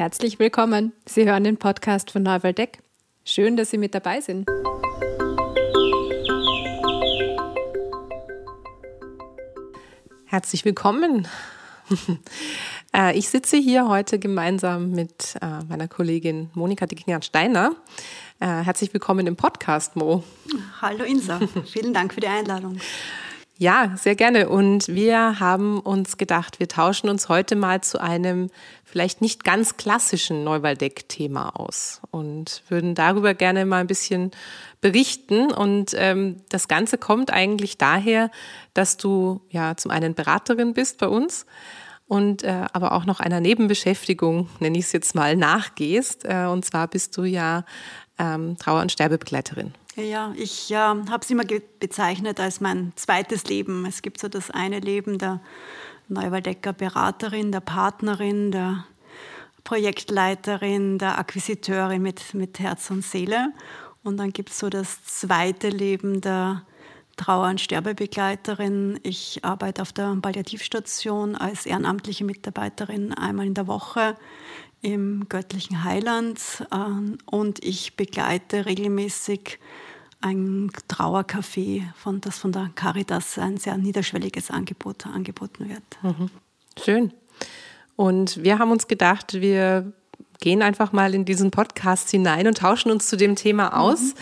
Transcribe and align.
Herzlich 0.00 0.38
willkommen. 0.38 0.94
Sie 1.04 1.28
hören 1.28 1.44
den 1.44 1.58
Podcast 1.58 2.10
von 2.10 2.22
Neuwaldeck. 2.22 2.78
Schön, 3.22 3.58
dass 3.58 3.68
Sie 3.68 3.76
mit 3.76 3.94
dabei 3.94 4.22
sind. 4.22 4.48
Herzlich 10.24 10.64
willkommen. 10.64 11.28
Äh, 12.92 13.16
ich 13.16 13.28
sitze 13.28 13.56
hier 13.56 13.86
heute 13.86 14.18
gemeinsam 14.18 14.90
mit 14.90 15.36
äh, 15.40 15.62
meiner 15.68 15.86
Kollegin 15.86 16.50
Monika 16.54 16.86
Dickner-Steiner. 16.86 17.76
Äh, 18.40 18.46
herzlich 18.46 18.92
willkommen 18.92 19.28
im 19.28 19.36
Podcast, 19.36 19.94
Mo. 19.94 20.24
Hallo 20.82 21.04
Insa, 21.04 21.38
vielen 21.66 21.94
Dank 21.94 22.14
für 22.14 22.20
die 22.20 22.26
Einladung. 22.26 22.80
Ja, 23.60 23.92
sehr 23.94 24.14
gerne. 24.14 24.48
Und 24.48 24.88
wir 24.88 25.38
haben 25.38 25.80
uns 25.80 26.16
gedacht, 26.16 26.60
wir 26.60 26.66
tauschen 26.66 27.10
uns 27.10 27.28
heute 27.28 27.56
mal 27.56 27.82
zu 27.82 28.00
einem 28.00 28.48
vielleicht 28.84 29.20
nicht 29.20 29.44
ganz 29.44 29.76
klassischen 29.76 30.44
Neuwaldeck-Thema 30.44 31.50
aus 31.60 32.00
und 32.10 32.62
würden 32.70 32.94
darüber 32.94 33.34
gerne 33.34 33.66
mal 33.66 33.82
ein 33.82 33.86
bisschen 33.86 34.30
berichten. 34.80 35.52
Und 35.52 35.92
ähm, 35.94 36.36
das 36.48 36.68
Ganze 36.68 36.96
kommt 36.96 37.34
eigentlich 37.34 37.76
daher, 37.76 38.30
dass 38.72 38.96
du 38.96 39.42
ja 39.50 39.76
zum 39.76 39.90
einen 39.90 40.14
Beraterin 40.14 40.72
bist 40.72 40.96
bei 40.96 41.08
uns 41.08 41.44
und 42.06 42.42
äh, 42.42 42.64
aber 42.72 42.92
auch 42.92 43.04
noch 43.04 43.20
einer 43.20 43.40
Nebenbeschäftigung, 43.40 44.48
nenne 44.60 44.78
ich 44.78 44.86
es 44.86 44.92
jetzt 44.92 45.14
mal, 45.14 45.36
nachgehst. 45.36 46.24
Äh, 46.24 46.46
und 46.46 46.64
zwar 46.64 46.88
bist 46.88 47.14
du 47.18 47.24
ja 47.24 47.66
ähm, 48.18 48.56
Trauer- 48.56 48.80
und 48.80 48.90
Sterbebegleiterin. 48.90 49.74
Ja, 49.96 50.32
ich 50.36 50.70
äh, 50.70 50.76
habe 50.76 51.20
es 51.20 51.30
immer 51.30 51.44
bezeichnet 51.80 52.38
als 52.38 52.60
mein 52.60 52.92
zweites 52.96 53.44
Leben. 53.44 53.84
Es 53.86 54.02
gibt 54.02 54.20
so 54.20 54.28
das 54.28 54.50
eine 54.50 54.78
Leben 54.78 55.18
der 55.18 55.40
Neuwaldecker 56.08 56.72
Beraterin, 56.72 57.52
der 57.52 57.60
Partnerin, 57.60 58.52
der 58.52 58.84
Projektleiterin, 59.64 60.98
der 60.98 61.18
Akquisiteurin 61.18 62.02
mit, 62.02 62.34
mit 62.34 62.58
Herz 62.60 62.90
und 62.90 63.04
Seele. 63.04 63.52
Und 64.02 64.16
dann 64.16 64.32
gibt 64.32 64.50
es 64.50 64.58
so 64.58 64.70
das 64.70 65.04
zweite 65.04 65.68
Leben 65.68 66.20
der 66.20 66.62
Trauer- 67.16 67.50
und 67.50 67.60
Sterbebegleiterin. 67.60 68.98
Ich 69.02 69.44
arbeite 69.44 69.82
auf 69.82 69.92
der 69.92 70.16
Palliativstation 70.22 71.36
als 71.36 71.66
ehrenamtliche 71.66 72.24
Mitarbeiterin 72.24 73.12
einmal 73.12 73.46
in 73.46 73.54
der 73.54 73.66
Woche 73.66 74.16
im 74.82 75.28
göttlichen 75.28 75.84
Heiland 75.84 76.40
ähm, 76.72 77.18
und 77.26 77.62
ich 77.64 77.96
begleite 77.96 78.66
regelmäßig 78.66 79.58
ein 80.20 80.70
Trauercafé, 80.88 81.84
von, 81.94 82.20
das 82.20 82.38
von 82.38 82.52
der 82.52 82.70
Caritas 82.74 83.38
ein 83.38 83.56
sehr 83.56 83.76
niederschwelliges 83.76 84.50
Angebot 84.50 85.06
angeboten 85.06 85.68
wird. 85.68 85.82
Mhm. 86.02 86.30
Schön. 86.82 87.12
Und 87.96 88.42
wir 88.42 88.58
haben 88.58 88.70
uns 88.70 88.88
gedacht, 88.88 89.34
wir 89.34 89.92
gehen 90.40 90.62
einfach 90.62 90.92
mal 90.92 91.14
in 91.14 91.24
diesen 91.24 91.50
Podcast 91.50 92.10
hinein 92.10 92.46
und 92.46 92.58
tauschen 92.58 92.90
uns 92.90 93.06
zu 93.06 93.16
dem 93.16 93.36
Thema 93.36 93.78
aus. 93.78 94.00
Mhm. 94.00 94.14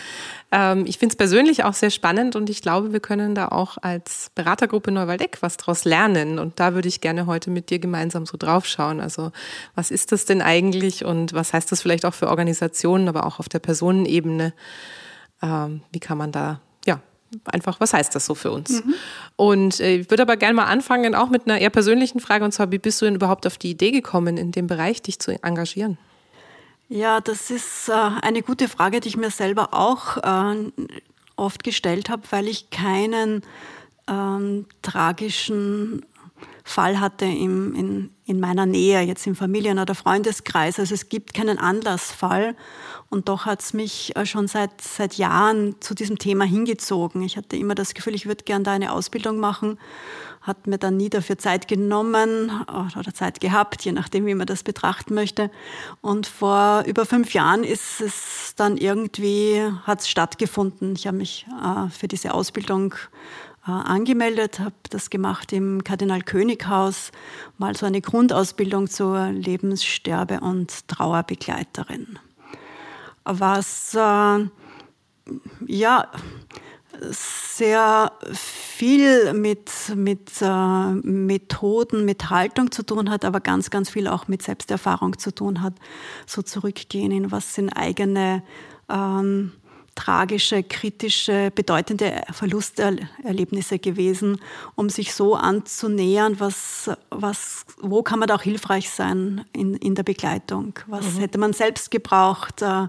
Ähm, 0.51 0.87
ich 0.87 0.99
finde 0.99 1.13
es 1.13 1.17
persönlich 1.17 1.65
auch 1.65 1.75
sehr 1.75 1.91
spannend 1.91 2.35
und 2.35 2.51
ich 2.51 2.63
glaube, 2.63 2.93
wir 2.93 3.01
können 3.01 3.35
da 3.35 3.49
auch 3.49 3.79
als 3.81 4.31
Beratergruppe 4.35 4.91
Neuwaldeck 4.91 5.39
was 5.41 5.57
draus 5.57 5.85
lernen. 5.85 6.39
Und 6.39 6.59
da 6.59 6.75
würde 6.75 6.89
ich 6.89 7.01
gerne 7.01 7.27
heute 7.27 7.51
mit 7.51 7.71
dir 7.71 7.79
gemeinsam 7.79 8.27
so 8.27 8.37
draufschauen. 8.37 9.01
Also 9.01 9.31
was 9.75 9.91
ist 9.91 10.13
das 10.13 10.25
denn 10.25 10.43
eigentlich 10.43 11.05
und 11.05 11.35
was 11.35 11.53
heißt 11.53 11.71
das 11.71 11.83
vielleicht 11.83 12.05
auch 12.05 12.15
für 12.15 12.29
Organisationen, 12.29 13.09
aber 13.09 13.27
auch 13.27 13.39
auf 13.39 13.49
der 13.49 13.61
Personenebene? 13.61 14.55
Ähm, 15.43 15.83
wie 15.93 16.01
kann 16.01 16.19
man 16.19 16.33
da 16.33 16.61
ja, 16.87 17.01
einfach, 17.45 17.79
was 17.79 17.93
heißt 17.93 18.15
das 18.15 18.25
so 18.25 18.35
für 18.35 18.51
uns? 18.51 18.85
Mhm. 18.85 18.95
Und 19.37 19.81
äh, 19.81 19.97
ich 19.97 20.11
würde 20.11 20.23
aber 20.23 20.37
gerne 20.37 20.55
mal 20.55 20.65
anfangen, 20.65 21.15
auch 21.15 21.29
mit 21.29 21.47
einer 21.47 21.59
eher 21.59 21.71
persönlichen 21.71 22.21
Frage, 22.21 22.45
und 22.45 22.53
zwar, 22.53 22.73
wie 22.73 22.79
bist 22.79 23.01
du 23.03 23.05
denn 23.05 23.15
überhaupt 23.15 23.47
auf 23.47 23.59
die 23.59 23.71
Idee 23.71 23.91
gekommen, 23.91 24.37
in 24.39 24.51
dem 24.51 24.67
Bereich 24.67 25.03
dich 25.03 25.19
zu 25.19 25.33
engagieren? 25.45 25.99
Ja, 26.89 27.20
das 27.20 27.50
ist 27.50 27.91
äh, 27.91 27.93
eine 27.93 28.43
gute 28.43 28.66
Frage, 28.66 29.00
die 29.00 29.09
ich 29.09 29.16
mir 29.19 29.31
selber 29.31 29.75
auch 29.75 30.16
äh, 30.16 30.72
oft 31.37 31.62
gestellt 31.62 32.09
habe, 32.09 32.22
weil 32.31 32.49
ich 32.49 32.71
keinen 32.71 33.43
ähm, 34.09 34.65
tragischen 34.81 36.06
Fall 36.65 36.98
hatte 36.98 37.27
im, 37.27 37.75
in, 37.75 38.10
in 38.25 38.41
meiner 38.41 38.65
Nähe, 38.65 39.03
jetzt 39.03 39.27
im 39.27 39.37
Familien- 39.37 39.78
oder 39.78 39.94
Freundeskreis. 39.94 40.78
Also 40.78 40.94
es 40.94 41.10
gibt 41.10 41.34
keinen 41.34 41.59
Anlassfall. 41.59 42.56
Und 43.10 43.28
doch 43.28 43.44
hat 43.44 43.60
es 43.60 43.75
mich 43.75 44.16
äh, 44.16 44.25
schon 44.25 44.48
seit, 44.48 44.81
seit 44.81 45.15
Jahren 45.15 45.77
zu 45.81 45.94
diesem 45.94 46.19
Thema 46.19 46.44
hingezogen. 46.44 47.21
Ich 47.21 47.37
hatte 47.37 47.56
immer 47.56 47.75
das 47.75 47.93
Gefühl, 47.93 48.15
ich 48.15 48.27
würde 48.27 48.44
gerne 48.44 48.65
da 48.65 48.72
eine 48.72 48.93
Ausbildung 48.93 49.38
machen 49.38 49.78
hat 50.48 50.66
mir 50.66 50.78
dann 50.78 50.97
nie 50.97 51.10
dafür 51.10 51.38
Zeit 51.38 51.69
genommen 51.69 52.50
oder 52.98 53.14
Zeit 53.14 53.41
gehabt, 53.41 53.84
je 53.84 53.92
nachdem, 53.92 54.26
wie 54.26 54.34
man 54.34 54.47
das 54.47 54.64
betrachten 54.64 55.14
möchte. 55.14 55.50
Und 56.00 56.26
vor 56.26 56.82
über 56.86 57.06
fünf 57.06 57.34
Jahren 57.34 57.62
ist 57.62 58.00
es 58.00 58.54
dann 58.56 58.76
irgendwie, 58.76 59.62
hat 59.84 60.00
es 60.00 60.09
stattgefunden. 60.09 60.94
Ich 60.97 61.06
habe 61.06 61.19
mich 61.19 61.47
äh, 61.62 61.91
für 61.91 62.09
diese 62.09 62.34
Ausbildung 62.34 62.94
äh, 63.66 63.70
angemeldet, 63.70 64.59
habe 64.59 64.75
das 64.91 65.10
gemacht 65.10 65.53
im 65.53 65.84
Kardinal 65.84 66.22
König 66.22 66.66
Haus, 66.66 67.12
mal 67.59 67.76
so 67.76 67.86
eine 67.86 68.00
Grundausbildung 68.00 68.88
zur 68.88 69.19
Lebenssterbe- 69.28 70.41
und 70.41 70.88
Trauerbegleiterin. 70.88 72.19
Was, 73.25 73.94
äh, 73.94 74.47
ja, 75.66 76.09
sehr 77.10 78.12
viel 78.32 79.32
mit, 79.32 79.70
mit 79.94 80.31
äh, 80.41 80.92
Methoden, 80.92 82.04
mit 82.04 82.31
Haltung 82.31 82.70
zu 82.70 82.82
tun 82.82 83.10
hat, 83.10 83.25
aber 83.25 83.41
ganz, 83.41 83.70
ganz 83.70 83.91
viel 83.91 84.09
auch 84.09 84.28
mit 84.28 84.42
Selbsterfahrung 84.42 85.19
zu 85.19 85.34
tun 85.34 85.62
hat. 85.62 85.75
So 86.26 86.42
zurückgehen 86.42 87.10
in 87.12 87.31
was 87.31 87.54
sind 87.54 87.70
eigene 87.70 88.42
ähm, 88.88 89.53
tragische, 89.98 90.62
kritische, 90.62 91.50
bedeutende 91.53 92.22
Verlusterlebnisse 92.31 93.81
gewesen, 93.81 94.41
um 94.76 94.91
sich 94.91 95.12
so 95.12 95.34
anzunähern, 95.34 96.38
was, 96.38 96.88
was, 97.10 97.66
wo 97.81 98.04
kann 98.04 98.20
man 98.20 98.28
da 98.28 98.36
auch 98.36 98.42
hilfreich 98.42 98.91
sein 98.91 99.44
in, 99.53 99.75
in 99.75 99.97
der 99.97 100.04
Begleitung? 100.04 100.75
Was 100.86 101.14
mhm. 101.14 101.19
hätte 101.19 101.38
man 101.38 101.53
selbst 101.53 101.91
gebraucht? 101.91 102.62
Äh, 102.62 102.86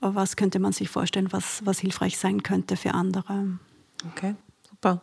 was 0.00 0.34
könnte 0.34 0.58
man 0.58 0.72
sich 0.72 0.88
vorstellen, 0.88 1.28
was, 1.30 1.64
was 1.64 1.78
hilfreich 1.78 2.18
sein 2.18 2.42
könnte 2.42 2.76
für 2.76 2.92
andere? 2.92 3.46
Okay, 4.12 4.34
super. 4.68 5.00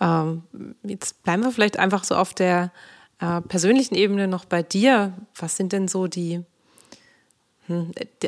Ähm, 0.00 0.42
jetzt 0.82 1.22
bleiben 1.22 1.44
wir 1.44 1.50
vielleicht 1.50 1.78
einfach 1.78 2.04
so 2.04 2.14
auf 2.14 2.34
der 2.34 2.72
äh, 3.20 3.40
persönlichen 3.40 3.94
Ebene 3.94 4.28
noch 4.28 4.44
bei 4.44 4.62
dir. 4.62 5.14
Was 5.34 5.56
sind 5.56 5.72
denn 5.72 5.88
so 5.88 6.08
die 6.08 6.44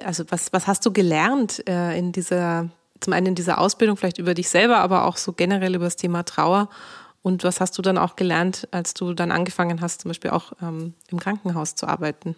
also 0.04 0.24
was, 0.28 0.52
was 0.52 0.66
hast 0.66 0.84
du 0.86 0.92
gelernt 0.92 1.66
äh, 1.68 1.98
in 1.98 2.12
dieser, 2.12 2.68
zum 3.00 3.12
einen 3.12 3.26
in 3.26 3.34
dieser 3.34 3.58
Ausbildung, 3.58 3.96
vielleicht 3.96 4.18
über 4.18 4.34
dich 4.34 4.48
selber, 4.48 4.78
aber 4.78 5.04
auch 5.04 5.16
so 5.16 5.32
generell 5.32 5.74
über 5.74 5.84
das 5.84 5.96
Thema 5.96 6.24
Trauer? 6.24 6.68
Und 7.22 7.42
was 7.42 7.60
hast 7.60 7.76
du 7.76 7.82
dann 7.82 7.98
auch 7.98 8.14
gelernt, 8.16 8.68
als 8.70 8.94
du 8.94 9.12
dann 9.12 9.32
angefangen 9.32 9.80
hast, 9.80 10.02
zum 10.02 10.10
Beispiel 10.10 10.30
auch 10.30 10.52
ähm, 10.62 10.94
im 11.08 11.18
Krankenhaus 11.18 11.74
zu 11.74 11.88
arbeiten? 11.88 12.36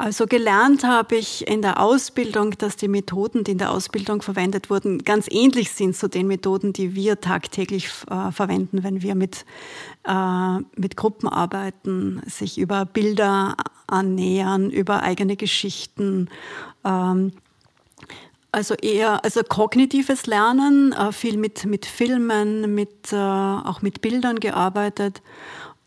Also 0.00 0.26
gelernt 0.26 0.82
habe 0.82 1.16
ich 1.16 1.46
in 1.46 1.60
der 1.60 1.78
Ausbildung, 1.78 2.56
dass 2.56 2.76
die 2.76 2.88
Methoden, 2.88 3.44
die 3.44 3.50
in 3.50 3.58
der 3.58 3.70
Ausbildung 3.70 4.22
verwendet 4.22 4.70
wurden, 4.70 5.04
ganz 5.04 5.26
ähnlich 5.30 5.72
sind 5.72 5.94
zu 5.94 6.08
den 6.08 6.26
Methoden, 6.26 6.72
die 6.72 6.94
wir 6.94 7.20
tagtäglich 7.20 7.90
äh, 8.10 8.32
verwenden, 8.32 8.82
wenn 8.82 9.02
wir 9.02 9.14
mit, 9.14 9.44
äh, 10.08 10.56
mit 10.74 10.96
Gruppen 10.96 11.28
arbeiten, 11.28 12.22
sich 12.24 12.56
über 12.56 12.86
Bilder 12.86 13.58
annähern, 13.88 14.70
über 14.70 15.02
eigene 15.02 15.36
Geschichten. 15.36 16.30
Ähm, 16.82 17.32
also 18.52 18.76
eher, 18.76 19.22
also 19.22 19.42
kognitives 19.42 20.24
Lernen, 20.24 20.92
äh, 20.92 21.12
viel 21.12 21.36
mit, 21.36 21.66
mit 21.66 21.84
Filmen, 21.84 22.74
mit, 22.74 23.12
äh, 23.12 23.16
auch 23.16 23.82
mit 23.82 24.00
Bildern 24.00 24.40
gearbeitet 24.40 25.20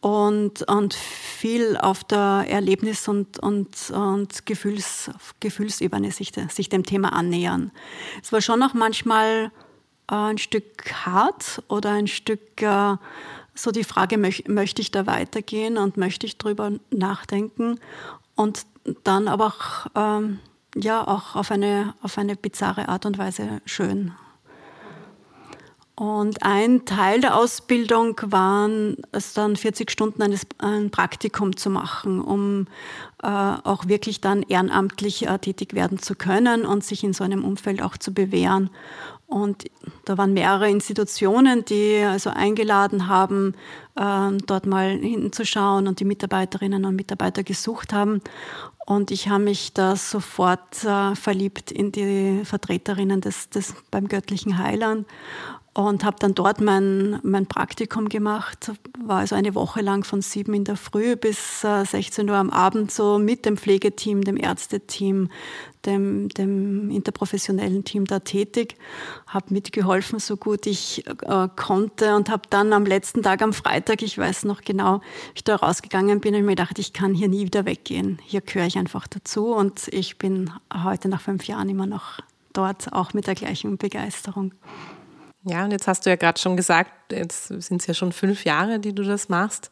und, 0.04 0.64
und 0.64 0.94
viel 0.94 1.78
auf 1.78 2.04
der 2.04 2.46
Erlebnis- 2.50 3.08
und, 3.08 3.40
und, 3.40 3.90
und 3.92 4.46
Gefühls, 4.46 5.10
Gefühlsebene 5.40 6.12
sich, 6.12 6.34
sich 6.50 6.68
dem 6.68 6.84
Thema 6.84 7.14
annähern. 7.14 7.72
Es 8.22 8.34
war 8.34 8.42
schon 8.42 8.62
auch 8.64 8.74
manchmal 8.74 9.50
äh, 10.12 10.16
ein 10.16 10.38
Stück 10.38 10.92
hart 11.06 11.64
oder 11.70 11.92
ein 11.92 12.08
Stück 12.08 12.62
äh, 12.62 12.98
so 13.56 13.72
die 13.72 13.86
Frage, 13.86 14.18
möch, 14.18 14.44
möchte 14.50 14.82
ich 14.82 14.92
da 14.92 15.08
weitergehen 15.08 15.78
und 15.78 15.96
möchte 15.96 16.26
ich 16.26 16.38
drüber 16.38 16.72
nachdenken 16.92 17.80
und 18.36 18.66
dann 19.06 19.30
aber 19.30 19.46
auch, 19.46 19.88
ähm, 19.96 20.40
ja, 20.76 21.08
auch 21.08 21.38
auf 21.38 21.50
eine, 21.50 21.94
auf 22.02 22.18
eine 22.18 22.36
bizarre 22.36 22.90
Art 22.90 23.06
und 23.06 23.18
Weise 23.18 23.62
schön. 23.66 24.12
Und 25.96 26.42
ein 26.42 26.86
Teil 26.86 27.22
der 27.22 27.38
Ausbildung 27.38 28.20
waren 28.24 28.98
es 29.12 29.34
dann 29.34 29.56
40 29.56 29.92
Stunden 29.92 30.24
eines, 30.24 30.42
ein 30.58 30.90
Praktikum 30.90 31.56
zu 31.56 31.70
machen, 31.70 32.20
um 32.20 32.66
äh, 33.22 33.28
auch 33.28 33.88
wirklich 33.88 34.20
dann 34.20 34.42
ehrenamtlich 34.42 35.28
äh, 35.28 35.38
tätig 35.38 35.76
werden 35.76 36.00
zu 36.00 36.16
können 36.16 36.66
und 36.66 36.84
sich 36.84 37.04
in 37.04 37.14
so 37.14 37.24
einem 37.24 37.44
Umfeld 37.46 37.84
auch 37.84 37.96
zu 37.96 38.12
bewähren. 38.12 38.72
Und 39.28 39.66
da 40.06 40.18
waren 40.18 40.34
mehrere 40.34 40.70
Institutionen, 40.70 41.64
die 41.64 42.04
also 42.04 42.32
eingeladen 42.32 43.08
haben, 43.08 43.54
äh, 43.96 44.32
dort 44.48 44.66
mal 44.66 44.98
hinzuschauen 44.98 45.88
und 45.88 46.00
die 46.00 46.06
Mitarbeiterinnen 46.06 46.86
und 46.86 46.96
Mitarbeiter 46.96 47.44
gesucht 47.44 47.94
haben. 47.94 48.20
Und 48.86 49.12
ich 49.12 49.30
habe 49.30 49.44
mich 49.44 49.74
da 49.74 49.96
sofort 49.96 50.84
äh, 50.84 51.16
verliebt 51.16 51.72
in 51.72 51.92
die 51.92 52.42
Vertreterinnen 52.46 53.22
des, 53.22 53.50
des 53.50 53.76
beim 53.92 54.08
göttlichen 54.08 54.58
Heilern 54.58 55.06
und 55.74 56.04
habe 56.04 56.18
dann 56.20 56.36
dort 56.36 56.62
mein, 56.62 57.20
mein 57.24 57.48
Praktikum 57.48 58.08
gemacht. 58.08 58.72
War 59.04 59.20
also 59.20 59.36
eine 59.36 59.56
Woche 59.56 59.82
lang 59.82 60.04
von 60.04 60.22
sieben 60.22 60.54
in 60.54 60.66
der 60.66 60.78
Früh 60.78 61.16
bis 61.16 61.64
äh, 61.64 61.84
16 61.84 62.30
Uhr 62.30 62.36
am 62.36 62.52
Abend 62.52 62.92
so 62.92 63.18
mit 63.18 63.46
dem 63.46 63.58
Pflegeteam, 63.58 64.22
dem 64.22 64.38
Ärzteteam, 64.38 65.30
dem, 65.88 66.30
dem 66.30 66.92
interprofessionellen 66.92 67.84
Team 67.86 68.06
da 68.06 68.20
tätig. 68.20 68.78
Habe 69.26 69.52
mitgeholfen, 69.52 70.20
so 70.20 70.38
gut 70.38 70.68
ich 70.68 71.08
äh, 71.08 71.48
konnte 71.56 72.16
und 72.16 72.30
habe 72.30 72.44
dann 72.52 72.72
am 72.72 72.86
letzten 72.86 73.24
Tag, 73.24 73.42
am 73.42 73.52
Freitag, 73.52 74.04
ich 74.04 74.16
weiß 74.16 74.46
noch 74.46 74.62
genau, 74.62 75.02
ich 75.34 75.44
da 75.44 75.56
rausgegangen 75.56 76.20
bin 76.20 76.36
und 76.36 76.44
mir 76.44 76.52
gedacht, 76.52 76.78
ich 76.78 76.94
kann 76.94 77.16
hier 77.16 77.30
nie 77.30 77.46
wieder 77.46 77.66
weggehen. 77.66 78.20
Hier 78.24 78.42
gehöre 78.42 78.68
ich 78.68 78.78
einfach 78.78 79.08
dazu 79.08 79.48
und 79.56 79.88
ich 79.88 80.20
bin 80.20 80.52
heute 80.72 81.10
nach 81.10 81.22
fünf 81.22 81.46
Jahren 81.46 81.68
immer 81.68 81.88
noch 81.88 82.20
dort, 82.54 82.94
auch 82.94 83.14
mit 83.16 83.26
der 83.26 83.34
gleichen 83.34 83.78
Begeisterung. 83.78 84.54
Ja, 85.46 85.66
und 85.66 85.72
jetzt 85.72 85.88
hast 85.88 86.06
du 86.06 86.10
ja 86.10 86.16
gerade 86.16 86.40
schon 86.40 86.56
gesagt, 86.56 87.12
jetzt 87.12 87.48
sind 87.48 87.82
es 87.82 87.88
ja 87.88 87.94
schon 87.94 88.12
fünf 88.12 88.46
Jahre, 88.46 88.80
die 88.80 88.94
du 88.94 89.04
das 89.04 89.30
machst. 89.30 89.72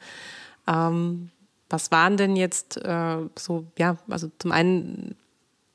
Ähm, 0.68 1.30
was 1.70 1.92
waren 1.92 2.18
denn 2.18 2.36
jetzt 2.36 2.78
äh, 2.78 3.18
so, 3.38 3.66
ja, 3.78 3.98
also 4.10 4.30
zum 4.40 4.52
einen, 4.52 5.16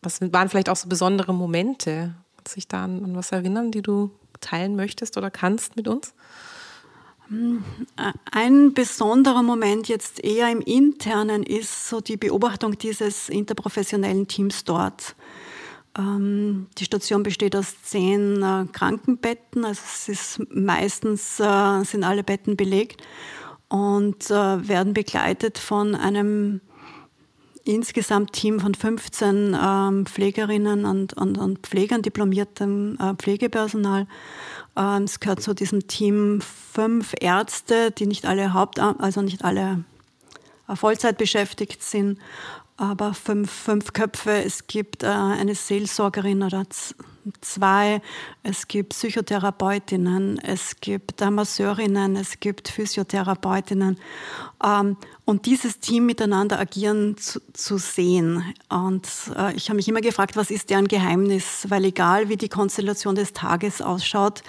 was 0.02 0.20
waren 0.20 0.48
vielleicht 0.48 0.68
auch 0.68 0.76
so 0.76 0.88
besondere 0.88 1.32
Momente? 1.32 2.14
Kannst 2.36 2.52
du 2.52 2.54
dich 2.56 2.68
da 2.68 2.84
an, 2.84 3.04
an 3.04 3.16
was 3.16 3.32
erinnern, 3.32 3.70
die 3.70 3.82
du 3.82 4.10
teilen 4.40 4.76
möchtest 4.76 5.16
oder 5.16 5.30
kannst 5.30 5.76
mit 5.76 5.88
uns? 5.88 6.12
Ein 8.30 8.72
besonderer 8.72 9.42
Moment 9.42 9.88
jetzt 9.88 10.22
eher 10.22 10.50
im 10.52 10.60
Internen 10.60 11.42
ist 11.42 11.88
so 11.88 12.00
die 12.00 12.16
Beobachtung 12.16 12.78
dieses 12.78 13.28
interprofessionellen 13.28 14.28
Teams 14.28 14.64
dort. 14.64 15.16
Ähm, 15.96 16.66
die 16.78 16.84
Station 16.84 17.22
besteht 17.22 17.56
aus 17.56 17.82
zehn 17.82 18.42
äh, 18.42 18.66
Krankenbetten, 18.72 19.64
also 19.64 19.80
es 19.84 20.08
ist 20.08 20.40
meistens 20.50 21.40
äh, 21.40 21.84
sind 21.84 22.04
alle 22.04 22.22
Betten 22.22 22.56
belegt 22.56 23.02
und 23.68 24.30
äh, 24.30 24.68
werden 24.68 24.92
begleitet 24.92 25.58
von 25.58 25.94
einem 25.94 26.60
insgesamt 27.64 28.32
Team 28.32 28.60
von 28.60 28.74
15 28.74 29.56
ähm, 29.60 30.06
Pflegerinnen 30.06 30.84
und, 30.84 31.14
und, 31.14 31.38
und 31.38 31.66
Pflegern, 31.66 32.02
diplomiertem 32.02 32.96
Pflegepersonal. 33.18 34.06
Ähm, 34.76 35.02
es 35.02 35.18
gehört 35.18 35.42
zu 35.42 35.52
diesem 35.52 35.88
Team 35.88 36.40
fünf 36.40 37.14
Ärzte, 37.20 37.90
die 37.90 38.06
nicht 38.06 38.24
alle 38.26 38.52
Haupt, 38.54 38.78
also 38.78 39.20
nicht 39.22 39.44
alle 39.44 39.82
Vollzeit 40.74 41.18
beschäftigt 41.18 41.82
sind 41.82 42.18
aber 42.76 43.14
fünf, 43.14 43.50
fünf 43.50 43.92
Köpfe. 43.92 44.42
Es 44.44 44.66
gibt 44.66 45.02
äh, 45.02 45.06
eine 45.06 45.54
Seelsorgerin 45.54 46.42
oder 46.42 46.64
zwei. 47.40 48.00
Es 48.42 48.68
gibt 48.68 48.90
Psychotherapeutinnen, 48.90 50.38
es 50.38 50.76
gibt 50.80 51.20
Masseurinnen, 51.20 52.16
es 52.16 52.40
gibt 52.40 52.68
Physiotherapeutinnen. 52.68 53.98
Ähm, 54.64 54.96
und 55.24 55.46
dieses 55.46 55.80
Team 55.80 56.06
miteinander 56.06 56.58
agieren 56.58 57.16
zu, 57.16 57.40
zu 57.52 57.78
sehen. 57.78 58.44
Und 58.68 59.08
äh, 59.36 59.54
ich 59.54 59.68
habe 59.68 59.76
mich 59.76 59.88
immer 59.88 60.00
gefragt, 60.00 60.36
was 60.36 60.50
ist 60.50 60.70
deren 60.70 60.86
Geheimnis? 60.88 61.66
Weil 61.68 61.84
egal 61.84 62.28
wie 62.28 62.36
die 62.36 62.48
Konstellation 62.48 63.16
des 63.16 63.32
Tages 63.32 63.82
ausschaut, 63.82 64.42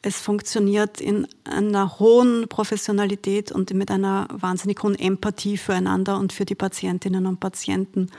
es 0.00 0.20
funktioniert 0.20 1.00
in 1.00 1.28
einer 1.44 1.98
hohen 1.98 2.48
Professionalität 2.48 3.52
und 3.52 3.72
mit 3.74 3.90
einer 3.90 4.26
wahnsinnig 4.32 4.82
hohen 4.82 4.98
Empathie 4.98 5.58
füreinander 5.58 6.18
und 6.18 6.32
für 6.32 6.44
die 6.44 6.54
Patientinnen 6.54 7.26
und 7.26 7.38
Patienten. 7.38 8.10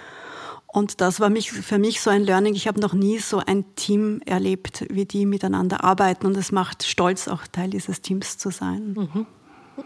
Und 0.74 1.02
das 1.02 1.20
war 1.20 1.30
mich, 1.30 1.52
für 1.52 1.78
mich 1.78 2.02
so 2.02 2.10
ein 2.10 2.24
Learning. 2.24 2.56
Ich 2.56 2.68
habe 2.68 2.80
noch 2.80 2.94
nie 2.94 3.20
so 3.20 3.38
ein 3.38 3.64
Team 3.76 4.22
erlebt, 4.26 4.86
wie 4.90 5.06
die 5.06 5.28
miteinander 5.28 5.84
arbeiten. 5.84 6.26
Und 6.26 6.36
es 6.36 6.52
macht 6.52 6.82
stolz, 6.82 7.28
auch 7.28 7.46
Teil 7.46 7.70
dieses 7.70 8.02
Teams 8.02 8.40
zu 8.40 8.50
sein. 8.50 8.94
Mhm. 8.94 9.28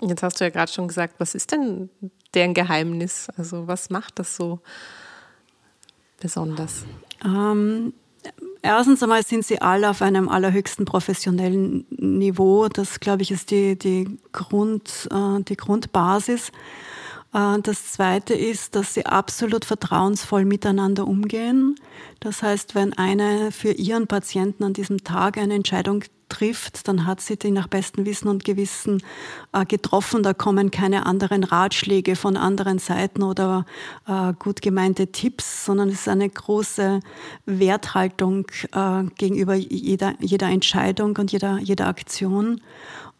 Jetzt 0.08 0.24
hast 0.24 0.40
du 0.40 0.46
ja 0.46 0.50
gerade 0.50 0.72
schon 0.72 0.88
gesagt, 0.88 1.16
was 1.18 1.36
ist 1.36 1.52
denn 1.52 1.90
deren 2.34 2.54
Geheimnis? 2.54 3.28
Also 3.36 3.68
was 3.68 3.90
macht 3.90 4.18
das 4.18 4.38
so 4.38 4.62
besonders? 6.22 6.86
Ähm, 7.24 7.92
erstens 8.62 9.04
einmal 9.04 9.24
sind 9.24 9.46
sie 9.46 9.62
alle 9.62 9.90
auf 9.90 10.02
einem 10.02 10.30
allerhöchsten 10.30 10.86
professionellen 10.86 11.86
Niveau. 11.90 12.70
Das, 12.70 13.02
glaube 13.02 13.24
ich, 13.24 13.32
ist 13.32 13.52
die, 13.52 13.78
die, 13.78 14.18
Grund, 14.32 15.10
äh, 15.12 15.44
die 15.44 15.58
Grundbasis. 15.58 16.54
Äh, 17.34 17.60
das 17.62 17.92
Zweite 17.92 18.34
ist, 18.34 18.76
dass 18.76 18.94
sie 18.94 19.06
absolut 19.06 19.66
vertrauensvoll 19.66 20.46
miteinander 20.46 21.08
umgehen. 21.08 21.76
Das 22.20 22.44
heißt, 22.44 22.76
wenn 22.76 22.94
eine 22.94 23.52
für 23.52 23.72
ihren 23.72 24.08
Patienten 24.08 24.64
an 24.64 24.74
diesem 24.74 25.04
Tag 25.04 25.38
eine 25.38 25.54
Entscheidung 25.54 26.04
trifft, 26.30 26.90
dann 26.90 27.06
hat 27.06 27.22
sie 27.22 27.38
die 27.38 27.52
nach 27.52 27.68
bestem 27.68 28.06
Wissen 28.06 28.28
und 28.28 28.44
Gewissen 28.44 29.02
äh, 29.54 29.66
getroffen. 29.66 30.24
Da 30.24 30.34
kommen 30.34 30.72
keine 30.72 31.06
anderen 31.06 31.46
Ratschläge 31.46 32.18
von 32.18 32.36
anderen 32.36 32.80
Seiten 32.80 33.24
oder 33.24 33.66
äh, 34.08 34.34
gut 34.38 34.62
gemeinte 34.62 35.08
Tipps, 35.08 35.66
sondern 35.66 35.88
es 35.88 36.02
ist 36.02 36.10
eine 36.10 36.30
große 36.30 37.00
Werthaltung 37.46 38.46
gegenüber 39.18 39.56
jeder, 39.56 40.16
jeder 40.20 40.48
Entscheidung 40.48 41.16
und 41.18 41.32
jeder, 41.32 41.60
jeder 41.60 41.88
Aktion. 41.88 42.62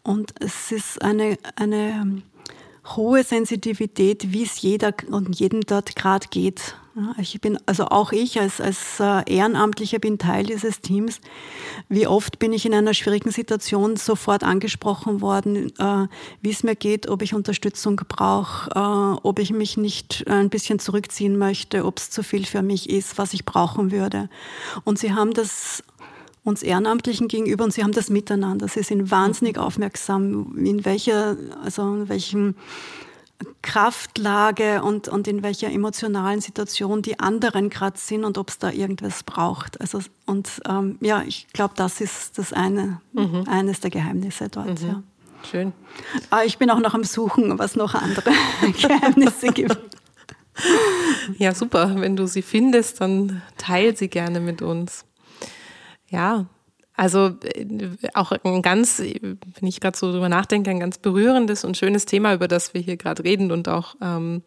Und 0.02 0.34
es 0.40 0.72
ist 0.72 1.02
eine, 1.02 1.38
eine 1.56 2.22
hohe 2.96 3.24
Sensitivität, 3.24 4.32
wie 4.32 4.44
es 4.44 4.60
jeder 4.60 4.92
und 5.10 5.38
jedem 5.38 5.62
dort 5.62 5.96
gerade 5.96 6.26
geht. 6.28 6.76
Ich 7.18 7.40
bin, 7.40 7.58
also 7.66 7.86
auch 7.86 8.10
ich 8.10 8.40
als, 8.40 8.60
als 8.60 8.98
äh, 8.98 9.22
Ehrenamtlicher 9.32 10.00
bin 10.00 10.18
Teil 10.18 10.46
dieses 10.46 10.80
Teams. 10.80 11.20
Wie 11.88 12.08
oft 12.08 12.40
bin 12.40 12.52
ich 12.52 12.66
in 12.66 12.74
einer 12.74 12.92
schwierigen 12.92 13.30
Situation 13.30 13.96
sofort 13.96 14.42
angesprochen 14.42 15.20
worden, 15.20 15.72
äh, 15.78 16.08
wie 16.40 16.50
es 16.50 16.64
mir 16.64 16.74
geht, 16.74 17.08
ob 17.08 17.22
ich 17.22 17.34
Unterstützung 17.34 18.00
brauche, 18.08 18.70
äh, 18.74 19.20
ob 19.22 19.38
ich 19.38 19.52
mich 19.52 19.76
nicht 19.76 20.26
ein 20.26 20.50
bisschen 20.50 20.80
zurückziehen 20.80 21.38
möchte, 21.38 21.84
ob 21.84 21.98
es 21.98 22.10
zu 22.10 22.24
viel 22.24 22.44
für 22.44 22.62
mich 22.62 22.90
ist, 22.90 23.16
was 23.16 23.32
ich 23.32 23.44
brauchen 23.44 23.92
würde. 23.92 24.28
Und 24.82 24.98
sie 24.98 25.12
haben 25.12 25.34
das 25.34 25.84
uns 26.48 26.62
Ehrenamtlichen 26.62 27.28
gegenüber 27.28 27.64
und 27.64 27.72
sie 27.72 27.82
haben 27.82 27.92
das 27.92 28.10
miteinander. 28.10 28.68
Sie 28.68 28.82
sind 28.82 29.10
wahnsinnig 29.10 29.56
mhm. 29.56 29.62
aufmerksam, 29.62 30.56
in 30.56 30.84
welcher, 30.84 31.36
also 31.62 31.82
in 31.94 32.08
welchem 32.08 32.54
Kraftlage 33.62 34.82
und, 34.82 35.08
und 35.08 35.28
in 35.28 35.42
welcher 35.42 35.70
emotionalen 35.70 36.40
Situation 36.40 37.02
die 37.02 37.20
anderen 37.20 37.70
gerade 37.70 37.98
sind 37.98 38.24
und 38.24 38.38
ob 38.38 38.48
es 38.50 38.58
da 38.58 38.70
irgendwas 38.70 39.22
braucht. 39.22 39.80
Also, 39.80 40.00
und 40.26 40.48
ähm, 40.68 40.98
ja, 41.00 41.22
ich 41.22 41.46
glaube, 41.52 41.74
das 41.76 42.00
ist 42.00 42.38
das 42.38 42.52
eine, 42.52 43.00
mhm. 43.12 43.44
eines 43.46 43.80
der 43.80 43.90
Geheimnisse 43.90 44.48
dort. 44.48 44.82
Mhm. 44.82 44.88
Ja. 44.88 45.02
Schön. 45.48 45.72
Aber 46.30 46.44
ich 46.44 46.58
bin 46.58 46.68
auch 46.70 46.80
noch 46.80 46.94
am 46.94 47.04
Suchen, 47.04 47.58
was 47.58 47.76
noch 47.76 47.94
andere 47.94 48.32
Geheimnisse 48.80 49.48
gibt. 49.48 49.78
Ja, 51.38 51.54
super. 51.54 51.94
Wenn 51.96 52.16
du 52.16 52.26
sie 52.26 52.42
findest, 52.42 53.00
dann 53.00 53.42
teil 53.56 53.96
sie 53.96 54.08
gerne 54.08 54.40
mit 54.40 54.62
uns. 54.62 55.04
Ja, 56.08 56.46
also 56.98 57.36
äh, 57.44 57.86
auch 58.14 58.32
ein 58.32 58.62
ganz, 58.62 58.98
wenn 58.98 59.38
ich 59.62 59.80
gerade 59.80 59.96
so 59.96 60.10
drüber 60.10 60.28
nachdenke, 60.28 60.70
ein 60.70 60.80
ganz 60.80 60.98
berührendes 60.98 61.64
und 61.64 61.76
schönes 61.76 62.06
Thema, 62.06 62.34
über 62.34 62.48
das 62.48 62.74
wir 62.74 62.80
hier 62.80 62.96
gerade 62.96 63.22
reden 63.22 63.52
und 63.52 63.68
auch 63.68 63.94
ähm, 64.02 64.42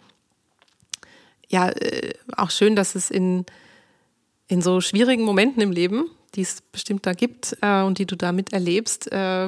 ja 1.48 1.70
äh, 1.70 2.14
auch 2.36 2.52
schön, 2.52 2.76
dass 2.76 2.96
es 2.96 3.10
in 3.10 3.46
in 4.48 4.62
so 4.62 4.82
schwierigen 4.82 5.24
Momenten 5.24 5.62
im 5.62 5.72
Leben, 5.72 6.12
die 6.36 6.42
es 6.42 6.60
bestimmt 6.60 7.06
da 7.06 7.14
gibt 7.14 7.58
äh, 7.62 7.84
und 7.84 8.00
die 8.00 8.06
du 8.06 8.18
da 8.18 8.34
miterlebst, 8.34 9.10
äh, 9.14 9.48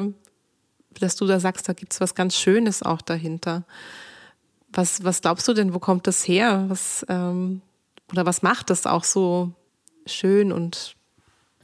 dass 0.98 1.18
du 1.18 1.28
da 1.28 1.42
sagst, 1.42 1.68
da 1.68 1.74
gibt 1.74 1.92
es 1.92 2.00
was 2.00 2.16
ganz 2.16 2.38
Schönes 2.38 2.84
auch 2.84 3.02
dahinter. 3.02 3.66
Was 4.72 5.04
was 5.04 5.20
glaubst 5.20 5.46
du 5.50 5.54
denn? 5.54 5.74
Wo 5.74 5.80
kommt 5.80 6.08
das 6.08 6.26
her? 6.26 6.66
Was 6.70 7.06
ähm, 7.10 7.62
oder 8.14 8.26
was 8.26 8.44
macht 8.44 8.70
das 8.70 8.86
auch 8.86 9.04
so 9.04 9.52
schön 10.06 10.54
und 10.54 10.96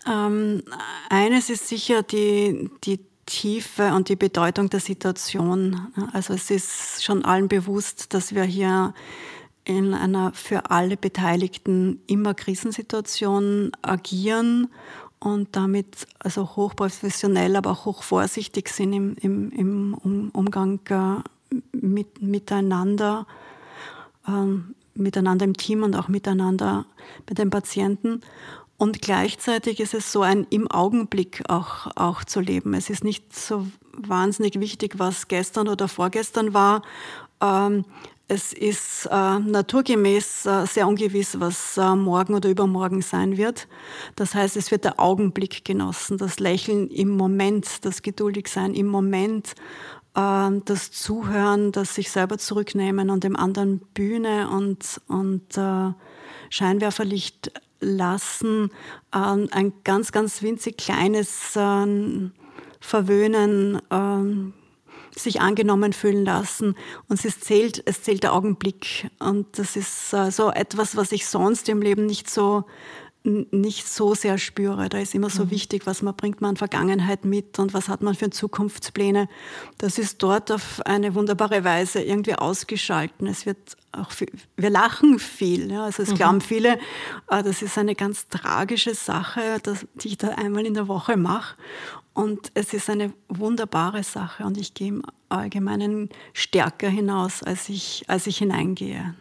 ähm, 0.10 0.64
eines 1.10 1.50
ist 1.50 1.68
sicher 1.68 2.04
die, 2.04 2.70
die 2.84 3.00
Tiefe 3.26 3.94
und 3.94 4.10
die 4.10 4.16
Bedeutung 4.16 4.70
der 4.70 4.80
Situation. 4.80 5.88
Also 6.14 6.34
es 6.34 6.50
ist 6.50 7.04
schon 7.04 7.24
allen 7.24 7.48
bewusst, 7.48 8.14
dass 8.14 8.34
wir 8.34 8.44
hier 8.44 8.94
in 9.66 9.94
einer 9.94 10.34
für 10.34 10.72
alle 10.72 10.98
Beteiligten 10.98 12.02
immer 12.08 12.34
Krisensituation 12.34 13.72
agieren 13.84 14.70
und 15.20 15.56
damit 15.56 16.08
also 16.18 16.56
hochprofessionell, 16.56 17.56
aber 17.56 17.72
auch 17.72 17.86
hochvorsichtig 17.86 18.70
sind 18.70 18.94
im, 18.94 19.16
im, 19.22 19.52
im 20.04 20.30
Umgang 20.32 20.80
äh, 20.90 21.56
mit, 21.72 22.22
miteinander, 22.22 23.28
ähm, 24.28 24.74
miteinander 24.96 25.46
im 25.46 25.56
Team 25.56 25.84
und 25.84 25.96
auch 25.96 26.08
miteinander 26.08 26.86
mit 27.28 27.38
den 27.38 27.50
Patienten. 27.50 28.22
Und 28.80 29.02
gleichzeitig 29.02 29.82
ist 29.82 29.94
es 29.94 30.10
so 30.10 30.22
ein 30.22 30.48
im 30.50 30.72
Augenblick 30.72 31.44
auch, 31.50 31.88
auch 31.98 32.24
zu 32.24 32.40
leben. 32.40 32.74
Es 32.74 32.90
ist 32.90 33.04
nicht 33.04 33.36
so 33.36 33.68
wahnsinnig 33.92 34.58
wichtig, 34.62 34.98
was 34.98 35.28
gestern 35.28 35.68
oder 35.68 35.90
vorgestern 35.90 36.54
war. 36.54 36.82
Ähm, 37.42 37.84
es 38.30 38.54
ist 38.54 39.06
äh, 39.12 39.40
naturgemäß 39.40 40.46
äh, 40.46 40.66
sehr 40.66 40.88
ungewiss, 40.88 41.42
was 41.42 41.78
äh, 41.78 41.94
morgen 41.94 42.36
oder 42.36 42.48
übermorgen 42.48 43.02
sein 43.02 43.36
wird. 43.36 43.68
Das 44.16 44.34
heißt, 44.34 44.56
es 44.56 44.72
wird 44.72 44.86
der 44.86 44.98
Augenblick 44.98 45.66
genossen, 45.66 46.18
das 46.18 46.40
Lächeln 46.40 46.88
im 46.90 47.10
Moment, 47.10 47.84
das 47.84 48.02
Geduldigsein 48.02 48.76
im 48.76 48.88
Moment, 48.88 49.56
äh, 50.16 50.52
das 50.64 50.92
Zuhören, 50.92 51.74
das 51.74 51.96
sich 51.96 52.12
selber 52.12 52.38
zurücknehmen 52.38 53.10
und 53.10 53.26
dem 53.26 53.36
anderen 53.36 53.80
Bühne 53.94 54.50
und, 54.50 55.02
und 55.10 55.58
äh, 55.58 55.92
Scheinwerferlicht 56.50 57.52
lassen, 57.80 58.72
äh, 59.14 59.18
ein 59.18 59.74
ganz, 59.84 60.12
ganz 60.12 60.42
winzig 60.42 60.78
kleines 60.78 61.58
Verwöhnen, 62.82 63.82
ähm, 63.92 64.54
sich 65.16 65.42
angenommen 65.42 65.94
fühlen 65.94 66.24
lassen. 66.26 66.76
Und 67.08 67.24
es 67.24 67.40
zählt, 67.40 67.84
es 67.86 68.04
zählt 68.04 68.24
der 68.24 68.34
Augenblick. 68.34 69.10
Und 69.20 69.58
das 69.58 69.76
ist 69.76 70.14
äh, 70.14 70.32
so 70.32 70.52
etwas, 70.52 70.96
was 70.96 71.12
ich 71.12 71.28
sonst 71.28 71.70
im 71.70 71.82
Leben 71.82 72.06
nicht 72.06 72.30
so 72.30 72.66
nicht 73.24 73.88
so 73.88 74.16
sehr 74.16 74.38
spüre. 74.38 74.88
Da 74.88 74.98
ist 75.00 75.14
immer 75.14 75.30
so 75.30 75.46
mhm. 75.46 75.52
wichtig, 75.52 75.86
was 75.86 76.02
man 76.02 76.16
bringt 76.16 76.40
man 76.40 76.52
an 76.52 76.58
Vergangenheit 76.58 77.26
mit 77.26 77.60
und 77.60 77.74
was 77.74 77.90
hat 77.90 78.02
man 78.02 78.16
für 78.16 78.30
Zukunftspläne. 78.30 79.28
Das 79.78 79.98
ist 79.98 80.24
dort 80.24 80.52
auf 80.52 80.82
eine 80.86 81.16
wunderbare 81.16 81.64
Weise 81.64 82.02
irgendwie 82.02 82.36
ausgeschalten. 82.36 83.28
Es 83.28 83.46
wird 83.46 83.76
auch 83.92 84.12
viel, 84.12 84.32
wir 84.56 84.70
lachen 84.70 85.20
viel. 85.20 85.72
Ja. 85.72 85.84
Also 85.84 86.04
es 86.04 86.12
mhm. 86.12 86.16
glauben 86.16 86.42
viele, 86.42 86.80
äh, 87.30 87.44
das 87.44 87.62
ist 87.62 87.78
eine 87.78 87.96
ganz 87.96 88.30
tragische 88.30 88.96
Sache, 88.96 89.60
die 89.96 90.08
ich 90.08 90.18
da 90.18 90.30
einmal 90.30 90.66
in 90.66 90.74
der 90.74 90.88
Woche 90.88 91.18
mache. 91.18 91.56
Und 92.14 92.52
es 92.54 92.74
ist 92.74 92.90
eine 92.90 93.14
wunderbare 93.28 94.04
Sache 94.04 94.44
und 94.44 94.58
ich 94.58 94.74
gehe 94.74 94.90
im 94.90 95.04
Allgemeinen 95.30 96.10
stärker 96.34 96.90
hinaus, 96.90 97.44
als 97.44 97.70
ich, 97.70 98.04
als 98.08 98.28
ich 98.28 98.38
hineingehe. 98.38 99.14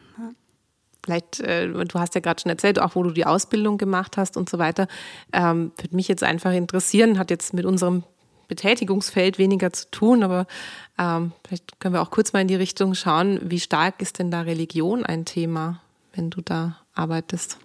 Vielleicht, 1.08 1.40
äh, 1.40 1.66
du 1.68 1.98
hast 1.98 2.14
ja 2.14 2.20
gerade 2.20 2.38
schon 2.38 2.50
erzählt, 2.50 2.78
auch 2.78 2.94
wo 2.94 3.02
du 3.02 3.12
die 3.12 3.24
Ausbildung 3.24 3.78
gemacht 3.78 4.18
hast 4.18 4.36
und 4.36 4.50
so 4.50 4.58
weiter. 4.58 4.88
Ähm, 5.32 5.72
würde 5.78 5.96
mich 5.96 6.06
jetzt 6.06 6.22
einfach 6.22 6.52
interessieren, 6.52 7.18
hat 7.18 7.30
jetzt 7.30 7.54
mit 7.54 7.64
unserem 7.64 8.02
Betätigungsfeld 8.46 9.38
weniger 9.38 9.72
zu 9.72 9.90
tun, 9.90 10.22
aber 10.22 10.46
ähm, 10.98 11.32
vielleicht 11.46 11.80
können 11.80 11.94
wir 11.94 12.02
auch 12.02 12.10
kurz 12.10 12.34
mal 12.34 12.40
in 12.40 12.48
die 12.48 12.56
Richtung 12.56 12.94
schauen, 12.94 13.40
wie 13.42 13.58
stark 13.58 14.02
ist 14.02 14.18
denn 14.18 14.30
da 14.30 14.42
Religion 14.42 15.06
ein 15.06 15.24
Thema, 15.24 15.80
wenn 16.12 16.28
du 16.28 16.42
da 16.42 16.76
arbeitest? 16.92 17.56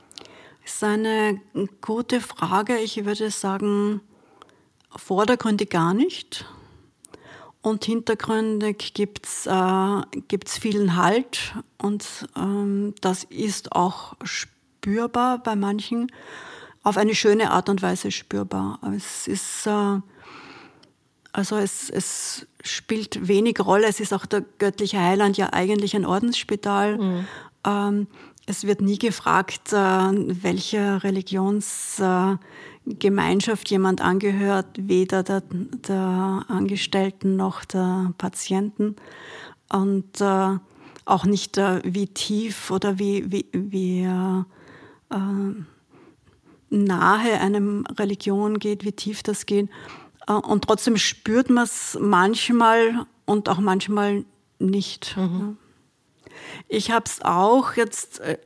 Das 0.64 0.76
ist 0.76 0.84
eine 0.86 1.42
gute 1.82 2.22
Frage. 2.22 2.78
Ich 2.78 3.04
würde 3.04 3.30
sagen, 3.30 4.00
vordergründig 4.96 5.70
gar 5.70 5.94
nicht. 5.94 6.46
Und 7.64 7.86
hintergründig 7.86 8.94
gibt 8.94 9.26
es 9.26 9.48
äh, 9.48 10.02
gibt's 10.28 10.58
vielen 10.58 10.98
Halt 10.98 11.56
und 11.82 12.28
ähm, 12.36 12.94
das 13.00 13.24
ist 13.24 13.72
auch 13.72 14.16
spürbar 14.22 15.42
bei 15.42 15.56
manchen, 15.56 16.12
auf 16.84 16.98
eine 16.98 17.16
schöne 17.16 17.52
Art 17.52 17.70
und 17.70 17.82
Weise 17.82 18.12
spürbar. 18.12 18.80
Es 18.94 19.30
ist, 19.30 19.66
äh, 19.66 20.00
also 21.32 21.56
es, 21.56 21.90
es 21.90 22.46
spielt 22.62 23.30
wenig 23.30 23.62
Rolle. 23.62 23.88
Es 23.88 24.02
ist 24.02 24.14
auch 24.14 24.26
der 24.26 24.42
göttliche 24.60 25.00
Heiland 25.00 25.38
ja 25.38 25.54
eigentlich 25.54 25.96
ein 25.96 26.06
Ordensspital. 26.06 26.98
Mhm. 26.98 27.28
Ähm, 27.66 28.08
es 28.46 28.68
wird 28.68 28.82
nie 28.82 29.00
gefragt, 29.00 29.72
äh, 29.72 29.76
welche 29.76 31.02
Religions 31.02 31.98
äh, 32.00 32.36
Gemeinschaft 32.86 33.70
jemand 33.70 34.02
angehört, 34.02 34.68
weder 34.78 35.24
der, 35.24 35.42
der 35.88 36.46
Angestellten 36.48 37.36
noch 37.36 37.64
der 37.66 38.14
Patienten. 38.18 38.96
Und 39.70 40.20
äh, 40.22 40.58
auch 41.06 41.26
nicht, 41.26 41.58
äh, 41.58 41.82
wie 41.84 42.08
tief 42.08 42.72
oder 42.72 43.00
wie, 43.00 43.32
wie, 43.32 43.46
wie 43.54 44.04
äh, 44.04 45.16
äh 45.16 45.56
nahe 46.70 47.40
einem 47.40 47.86
Religion 48.00 48.58
geht, 48.58 48.84
wie 48.84 48.94
tief 48.94 49.22
das 49.22 49.46
geht. 49.46 49.70
Äh, 50.28 50.34
und 50.34 50.66
trotzdem 50.66 50.98
spürt 50.98 51.50
man 51.50 51.66
es 51.66 51.98
manchmal 52.00 53.06
und 53.26 53.48
auch 53.48 53.60
manchmal 53.60 54.26
nicht. 54.60 55.16
Mhm. 55.18 55.58
Ich 56.68 56.92
habe 56.92 57.06
es 57.06 57.22
auch 57.22 57.74
jetzt 57.76 58.20
äh, 58.20 58.38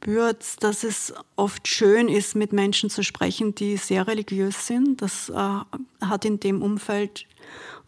gespürt 0.00 0.06
spürt, 0.06 0.62
dass 0.62 0.84
es 0.84 1.12
oft 1.34 1.66
schön 1.66 2.08
ist, 2.08 2.36
mit 2.36 2.52
Menschen 2.52 2.90
zu 2.90 3.02
sprechen, 3.02 3.54
die 3.54 3.76
sehr 3.76 4.06
religiös 4.06 4.66
sind. 4.66 5.02
Das 5.02 5.28
äh, 5.28 5.34
hat 6.04 6.24
in 6.24 6.38
dem 6.38 6.62
Umfeld 6.62 7.26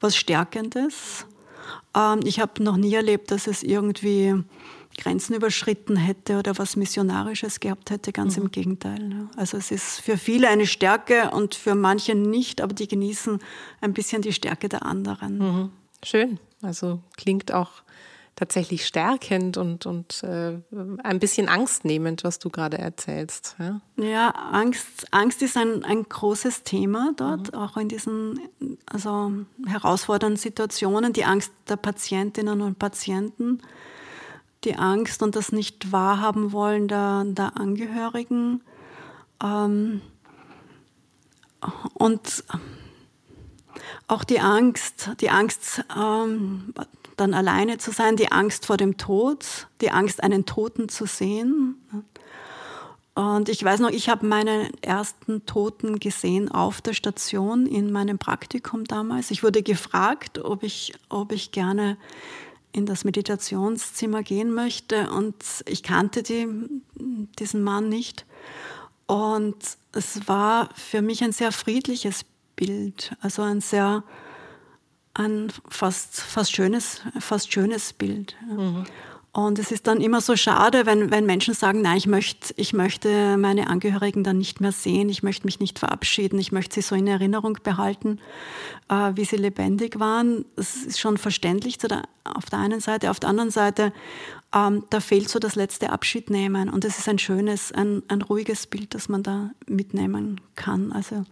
was 0.01 0.17
Stärkendes. 0.17 1.27
Ähm, 1.97 2.21
ich 2.25 2.41
habe 2.41 2.63
noch 2.63 2.77
nie 2.77 2.95
erlebt, 2.95 3.31
dass 3.31 3.47
es 3.47 3.63
irgendwie 3.63 4.35
Grenzen 4.97 5.35
überschritten 5.37 5.97
hätte 5.97 6.39
oder 6.39 6.59
was 6.59 6.75
Missionarisches 6.75 7.61
gehabt 7.61 7.91
hätte. 7.91 8.13
Ganz 8.13 8.37
mhm. 8.37 8.45
im 8.45 8.51
Gegenteil. 8.51 9.29
Also 9.37 9.57
es 9.57 9.71
ist 9.71 10.01
für 10.01 10.17
viele 10.17 10.49
eine 10.49 10.67
Stärke 10.67 11.31
und 11.31 11.55
für 11.55 11.77
manche 11.77 12.17
nicht, 12.17 12.61
aber 12.61 12.75
die 12.75 12.89
genießen 12.89 13.39
ein 13.81 13.93
bisschen 13.93 14.23
die 14.23 14.33
Stärke 14.33 14.69
der 14.69 14.85
anderen. 14.85 15.39
Mhm. 15.39 15.71
Schön. 16.03 16.41
Also 16.63 17.01
klingt 17.17 17.53
auch 17.53 17.71
tatsächlich 18.39 18.87
stärkend 18.87 19.57
und, 19.57 19.85
und 19.85 20.23
äh, 20.23 20.59
ein 21.03 21.19
bisschen 21.19 21.49
angstnehmend, 21.49 22.23
was 22.23 22.39
du 22.39 22.51
gerade 22.51 22.79
erzählst. 22.79 23.57
Ja, 23.59 23.81
ja 23.97 24.31
Angst, 24.31 25.09
Angst 25.11 25.43
ist 25.43 25.57
ein, 25.57 25.83
ein 25.83 26.05
großes 26.05 26.63
Thema 26.63 27.15
dort, 27.17 27.53
mhm. 27.53 27.59
auch 27.59 27.77
in 27.77 27.89
diesen 27.89 28.39
also 28.87 29.33
herausfordernden 29.67 30.37
Situationen. 30.37 31.13
Die 31.13 31.25
Angst 31.25 31.51
der 31.69 31.75
Patientinnen 31.75 32.61
und 32.61 32.79
Patienten, 32.79 33.61
die 34.63 34.77
Angst 34.77 35.21
und 35.21 35.35
das 35.35 35.51
nicht 35.51 35.91
wahrhaben 35.91 36.53
wollen 36.53 36.87
der, 36.87 37.25
der 37.27 37.57
Angehörigen. 37.57 38.63
Ähm, 39.43 40.01
und 41.95 42.45
auch 44.07 44.23
die 44.23 44.39
Angst, 44.39 45.11
die 45.21 45.31
Angst, 45.31 45.85
ähm, 45.99 46.73
dann 47.19 47.35
alleine 47.35 47.79
zu 47.79 47.91
sein, 47.91 48.17
die 48.17 48.33
Angst 48.33 48.67
vor 48.67 48.77
dem 48.77 48.97
Tod, 48.97 49.69
die 49.81 49.91
Angst, 49.91 50.23
einen 50.23 50.47
Toten 50.47 50.89
zu 50.89 51.07
sehen. 51.07 51.77
Und 53.15 53.49
ich 53.49 53.63
weiß 53.65 53.81
noch, 53.81 53.91
ich 53.91 54.09
habe 54.09 54.27
meinen 54.27 54.71
ersten 54.81 55.45
Toten 55.45 55.99
gesehen 55.99 56.51
auf 56.51 56.81
der 56.81 56.93
Station 56.93 57.67
in 57.67 57.91
meinem 57.91 58.19
Praktikum 58.19 58.85
damals. 58.85 59.31
Ich 59.33 59.43
wurde 59.43 59.63
gefragt, 59.63 60.39
ob 60.39 60.63
ich, 60.63 60.95
ob 61.09 61.33
ich 61.33 61.51
gerne 61.51 61.97
in 62.73 62.87
das 62.87 63.05
Meditationszimmer 63.05 64.23
gehen 64.23 64.53
möchte 64.53 65.11
und 65.11 65.35
ich 65.67 65.83
kannte 65.83 66.23
die, 66.23 66.47
diesen 67.39 67.63
Mann 67.63 67.89
nicht. 67.89 68.25
Und 69.07 69.57
es 69.93 70.29
war 70.29 70.69
für 70.75 71.03
mich 71.03 71.25
ein 71.25 71.33
sehr 71.33 71.51
friedliches 71.51 72.25
Bild, 72.55 73.17
also 73.21 73.43
ein 73.43 73.61
sehr 73.61 74.05
ein 75.19 75.53
fast, 75.69 76.21
fast, 76.21 76.53
schönes, 76.55 77.03
fast 77.19 77.53
schönes 77.53 77.93
Bild. 77.93 78.37
Mhm. 78.49 78.85
Und 79.33 79.59
es 79.59 79.71
ist 79.71 79.87
dann 79.87 80.01
immer 80.01 80.21
so 80.21 80.37
schade, 80.37 80.87
wenn, 80.87 81.11
wenn 81.11 81.27
Menschen 81.27 81.55
sagen, 81.55 81.83
nein, 81.83 81.99
ich 81.99 82.07
möchte, 82.07 82.55
ich 82.57 82.73
möchte 82.73 83.37
meine 83.37 83.69
Angehörigen 83.69 84.25
dann 84.25 84.39
nicht 84.39 84.61
mehr 84.61 84.73
sehen, 84.73 85.09
ich 85.11 85.23
möchte 85.23 85.47
mich 85.47 85.61
nicht 85.61 85.79
verabschieden, 85.79 86.39
ich 86.39 86.51
möchte 86.51 86.77
sie 86.77 86.83
so 86.83 86.95
in 86.95 87.07
Erinnerung 87.07 87.59
behalten, 87.63 88.19
äh, 88.89 89.13
wie 89.15 89.25
sie 89.25 89.37
lebendig 89.37 90.01
waren. 90.01 90.45
Das 90.57 90.75
ist 90.77 90.99
schon 90.99 91.19
verständlich 91.19 91.79
der, 91.79 92.03
auf 92.25 92.47
der 92.47 92.59
einen 92.59 92.81
Seite. 92.81 93.11
Auf 93.11 93.21
der 93.21 93.29
anderen 93.29 93.51
Seite, 93.51 93.93
ähm, 94.53 94.85
da 94.91 94.99
fehlt 94.99 95.29
so 95.29 95.39
das 95.39 95.57
letzte 95.57 95.91
Abschiednehmen. 95.91 96.69
Und 96.69 96.85
es 96.85 96.99
ist 96.99 97.09
ein 97.09 97.19
schönes, 97.19 97.71
ein, 97.71 98.03
ein 98.09 98.23
ruhiges 98.23 98.67
Bild, 98.67 98.95
das 98.95 99.09
man 99.09 99.23
da 99.23 99.51
mitnehmen 99.67 100.41
kann. 100.57 100.91
Also 100.91 101.25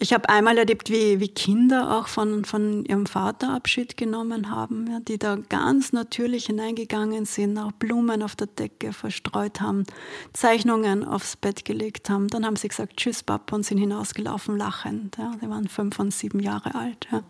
ich 0.00 0.12
habe 0.12 0.28
einmal 0.28 0.56
erlebt, 0.56 0.90
wie, 0.90 1.18
wie 1.18 1.28
Kinder 1.28 1.98
auch 1.98 2.06
von, 2.06 2.44
von 2.44 2.84
ihrem 2.84 3.06
Vater 3.06 3.52
Abschied 3.52 3.96
genommen 3.96 4.48
haben, 4.48 4.86
ja, 4.88 5.00
die 5.00 5.18
da 5.18 5.36
ganz 5.48 5.92
natürlich 5.92 6.46
hineingegangen 6.46 7.24
sind, 7.24 7.58
auch 7.58 7.72
Blumen 7.72 8.22
auf 8.22 8.36
der 8.36 8.46
Decke 8.46 8.92
verstreut 8.92 9.60
haben, 9.60 9.84
Zeichnungen 10.32 11.04
aufs 11.04 11.34
Bett 11.34 11.64
gelegt 11.64 12.10
haben. 12.10 12.28
Dann 12.28 12.46
haben 12.46 12.54
sie 12.54 12.68
gesagt, 12.68 12.96
tschüss 12.96 13.24
Papa 13.24 13.56
und 13.56 13.64
sind 13.64 13.78
hinausgelaufen 13.78 14.56
lachend. 14.56 15.16
Ja. 15.18 15.32
Die 15.42 15.48
waren 15.48 15.66
fünf 15.66 15.98
und 15.98 16.14
sieben 16.14 16.38
Jahre 16.38 16.76
alt. 16.76 17.08
Ja. 17.10 17.24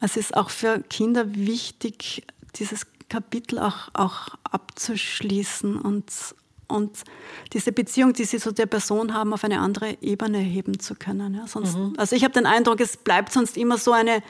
Es 0.00 0.18
ist 0.18 0.36
auch 0.36 0.50
für 0.50 0.80
Kinder 0.90 1.34
wichtig, 1.34 2.26
dieses 2.56 2.86
Kapitel 3.08 3.58
auch, 3.58 3.88
auch 3.94 4.28
abzuschließen 4.50 5.76
und, 5.78 6.04
und 6.68 7.04
diese 7.52 7.72
Beziehung, 7.72 8.12
die 8.12 8.24
sie 8.24 8.38
zu 8.38 8.52
der 8.52 8.66
Person 8.66 9.14
haben, 9.14 9.32
auf 9.32 9.44
eine 9.44 9.60
andere 9.60 9.96
Ebene 10.00 10.38
heben 10.38 10.78
zu 10.80 10.94
können. 10.94 11.34
Ja, 11.34 11.46
sonst, 11.46 11.76
mhm. 11.76 11.94
Also 11.96 12.16
ich 12.16 12.24
habe 12.24 12.34
den 12.34 12.46
Eindruck, 12.46 12.80
es 12.80 12.96
bleibt 12.96 13.32
sonst 13.32 13.56
immer 13.56 13.78
so 13.78 13.92
eine 13.92 14.22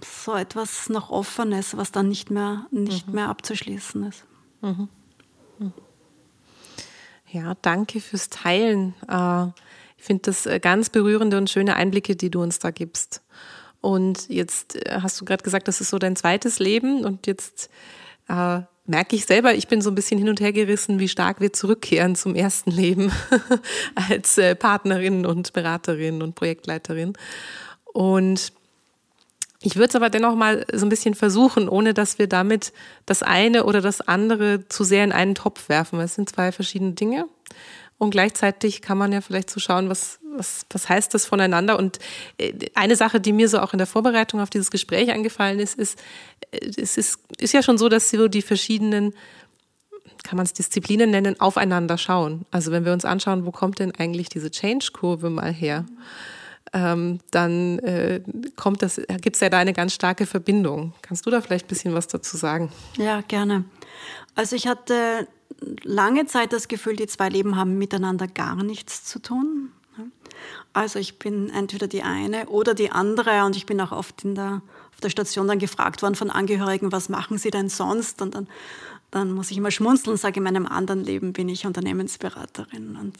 so 0.00 0.34
etwas 0.34 0.88
noch 0.88 1.10
Offenes, 1.10 1.76
was 1.76 1.92
dann 1.92 2.08
nicht 2.08 2.30
mehr, 2.30 2.66
nicht 2.70 3.08
mhm. 3.08 3.14
mehr 3.14 3.28
abzuschließen 3.28 4.04
ist. 4.04 4.24
Mhm. 4.60 4.88
mhm. 5.58 5.72
Ja, 7.30 7.54
danke 7.62 8.00
fürs 8.00 8.28
Teilen. 8.28 8.94
Äh, 9.08 9.46
ich 9.96 10.04
finde 10.04 10.22
das 10.24 10.44
äh, 10.44 10.60
ganz 10.60 10.90
berührende 10.90 11.38
und 11.38 11.48
schöne 11.48 11.76
Einblicke, 11.76 12.14
die 12.14 12.30
du 12.30 12.42
uns 12.42 12.58
da 12.58 12.70
gibst. 12.70 13.22
Und 13.80 14.28
jetzt 14.28 14.76
äh, 14.76 15.00
hast 15.00 15.20
du 15.20 15.24
gerade 15.24 15.42
gesagt, 15.42 15.66
das 15.66 15.80
ist 15.80 15.90
so 15.90 15.98
dein 15.98 16.16
zweites 16.16 16.58
Leben 16.58 17.04
und 17.04 17.26
jetzt 17.26 17.70
äh, 18.28 18.60
merke 18.84 19.16
ich 19.16 19.26
selber, 19.26 19.54
ich 19.54 19.68
bin 19.68 19.80
so 19.80 19.90
ein 19.90 19.94
bisschen 19.94 20.18
hin 20.18 20.28
und 20.28 20.40
her 20.40 20.52
gerissen, 20.52 20.98
wie 20.98 21.08
stark 21.08 21.40
wir 21.40 21.52
zurückkehren 21.52 22.16
zum 22.16 22.34
ersten 22.34 22.70
Leben 22.70 23.12
als 23.94 24.38
äh, 24.38 24.54
Partnerin 24.54 25.24
und 25.24 25.52
Beraterin 25.52 26.22
und 26.22 26.34
Projektleiterin. 26.34 27.12
Und 27.84 28.52
ich 29.60 29.76
würde 29.76 29.90
es 29.90 29.96
aber 29.96 30.10
dennoch 30.10 30.34
mal 30.34 30.66
so 30.72 30.84
ein 30.84 30.88
bisschen 30.88 31.14
versuchen, 31.14 31.68
ohne 31.68 31.94
dass 31.94 32.18
wir 32.18 32.26
damit 32.26 32.72
das 33.06 33.22
eine 33.22 33.64
oder 33.64 33.80
das 33.80 34.00
andere 34.00 34.66
zu 34.68 34.82
sehr 34.82 35.04
in 35.04 35.12
einen 35.12 35.36
Topf 35.36 35.68
werfen. 35.68 36.00
Es 36.00 36.16
sind 36.16 36.28
zwei 36.28 36.50
verschiedene 36.50 36.92
Dinge. 36.92 37.26
Und 38.02 38.10
gleichzeitig 38.10 38.82
kann 38.82 38.98
man 38.98 39.12
ja 39.12 39.20
vielleicht 39.20 39.48
so 39.48 39.60
schauen, 39.60 39.88
was, 39.88 40.18
was, 40.36 40.66
was 40.70 40.88
heißt 40.88 41.14
das 41.14 41.24
voneinander. 41.24 41.78
Und 41.78 42.00
äh, 42.36 42.52
eine 42.74 42.96
Sache, 42.96 43.20
die 43.20 43.32
mir 43.32 43.48
so 43.48 43.60
auch 43.60 43.74
in 43.74 43.78
der 43.78 43.86
Vorbereitung 43.86 44.40
auf 44.40 44.50
dieses 44.50 44.72
Gespräch 44.72 45.12
angefallen 45.12 45.60
ist, 45.60 45.78
ist, 45.78 46.00
äh, 46.50 46.66
es 46.66 46.96
ist, 46.96 47.20
ist 47.38 47.54
ja 47.54 47.62
schon 47.62 47.78
so, 47.78 47.88
dass 47.88 48.10
so 48.10 48.26
die 48.26 48.42
verschiedenen, 48.42 49.14
kann 50.24 50.36
man 50.36 50.46
es 50.46 50.52
Disziplinen 50.52 51.12
nennen, 51.12 51.38
aufeinander 51.38 51.96
schauen. 51.96 52.44
Also 52.50 52.72
wenn 52.72 52.84
wir 52.84 52.92
uns 52.92 53.04
anschauen, 53.04 53.46
wo 53.46 53.52
kommt 53.52 53.78
denn 53.78 53.94
eigentlich 53.94 54.28
diese 54.28 54.50
Change-Kurve 54.50 55.30
mal 55.30 55.52
her? 55.52 55.86
Ähm, 56.72 57.20
dann 57.30 57.78
äh, 57.78 58.20
gibt 58.26 59.36
es 59.36 59.40
ja 59.40 59.48
da 59.48 59.58
eine 59.58 59.74
ganz 59.74 59.94
starke 59.94 60.26
Verbindung. 60.26 60.92
Kannst 61.02 61.24
du 61.24 61.30
da 61.30 61.40
vielleicht 61.40 61.66
ein 61.66 61.68
bisschen 61.68 61.94
was 61.94 62.08
dazu 62.08 62.36
sagen? 62.36 62.72
Ja, 62.96 63.20
gerne. 63.20 63.64
Also 64.34 64.56
ich 64.56 64.66
hatte 64.66 65.28
lange 65.82 66.26
Zeit 66.26 66.52
das 66.52 66.68
Gefühl, 66.68 66.96
die 66.96 67.06
zwei 67.06 67.28
Leben 67.28 67.56
haben 67.56 67.78
miteinander 67.78 68.26
gar 68.26 68.56
nichts 68.56 69.04
zu 69.04 69.20
tun. 69.20 69.72
Also 70.72 70.98
ich 70.98 71.18
bin 71.18 71.50
entweder 71.50 71.86
die 71.86 72.02
eine 72.02 72.46
oder 72.46 72.74
die 72.74 72.90
andere 72.90 73.44
und 73.44 73.56
ich 73.56 73.66
bin 73.66 73.80
auch 73.80 73.92
oft 73.92 74.24
in 74.24 74.34
der, 74.34 74.62
auf 74.92 75.00
der 75.02 75.10
Station 75.10 75.46
dann 75.46 75.58
gefragt 75.58 76.02
worden 76.02 76.14
von 76.14 76.30
Angehörigen, 76.30 76.92
was 76.92 77.08
machen 77.08 77.36
sie 77.36 77.50
denn 77.50 77.68
sonst? 77.68 78.22
Und 78.22 78.34
dann 78.34 78.48
dann 79.12 79.30
muss 79.30 79.50
ich 79.50 79.58
immer 79.58 79.70
schmunzeln 79.70 80.12
und 80.12 80.16
sage, 80.16 80.38
in 80.38 80.44
meinem 80.44 80.66
anderen 80.66 81.04
Leben 81.04 81.34
bin 81.34 81.50
ich 81.50 81.66
Unternehmensberaterin. 81.66 82.96
Und, 82.96 83.18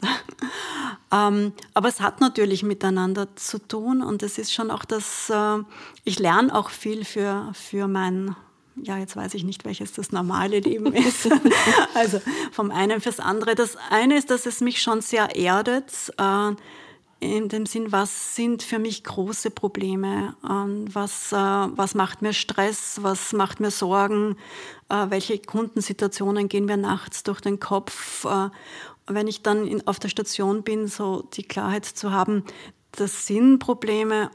ähm, 1.11 1.53
aber 1.75 1.87
es 1.87 2.01
hat 2.01 2.19
natürlich 2.19 2.63
miteinander 2.63 3.27
zu 3.35 3.59
tun 3.59 4.01
und 4.01 4.23
es 4.23 4.39
ist 4.39 4.51
schon 4.51 4.71
auch 4.71 4.85
das, 4.85 5.29
äh, 5.29 5.59
ich 6.03 6.17
lerne 6.17 6.53
auch 6.53 6.71
viel 6.71 7.05
für, 7.05 7.51
für 7.53 7.87
mein, 7.87 8.35
ja, 8.75 8.97
jetzt 8.97 9.15
weiß 9.15 9.33
ich 9.35 9.43
nicht, 9.43 9.65
welches 9.65 9.93
das 9.93 10.11
normale 10.11 10.59
Leben 10.59 10.93
ist. 10.93 11.29
also 11.93 12.21
vom 12.51 12.71
einen 12.71 13.01
fürs 13.01 13.19
andere. 13.19 13.55
Das 13.55 13.77
eine 13.89 14.17
ist, 14.17 14.29
dass 14.29 14.45
es 14.45 14.61
mich 14.61 14.81
schon 14.81 15.01
sehr 15.01 15.35
erdet. 15.35 16.11
Äh, 16.17 16.53
in 17.23 17.47
dem 17.47 17.65
Sinn, 17.65 17.91
was 17.91 18.35
sind 18.35 18.63
für 18.63 18.79
mich 18.79 19.03
große 19.03 19.49
Probleme, 19.49 20.35
ähm, 20.47 20.85
was, 20.93 21.31
äh, 21.31 21.35
was 21.35 21.95
macht 21.95 22.21
mir 22.21 22.33
Stress, 22.33 22.99
was 23.01 23.31
macht 23.31 23.61
mir 23.61 23.71
Sorgen, 23.71 24.35
äh, 24.89 25.05
welche 25.09 25.39
Kundensituationen 25.39 26.49
gehen 26.49 26.65
mir 26.65 26.77
nachts 26.77 27.23
durch 27.23 27.39
den 27.39 27.59
Kopf. 27.59 28.25
Äh, 28.25 28.49
wenn 29.07 29.27
ich 29.27 29.41
dann 29.41 29.67
in, 29.67 29.87
auf 29.87 29.99
der 29.99 30.09
Station 30.09 30.63
bin, 30.63 30.87
so 30.87 31.23
die 31.33 31.43
Klarheit 31.43 31.85
zu 31.85 32.11
haben, 32.11 32.43
das 32.91 33.25
sind 33.25 33.59
Probleme 33.59 34.29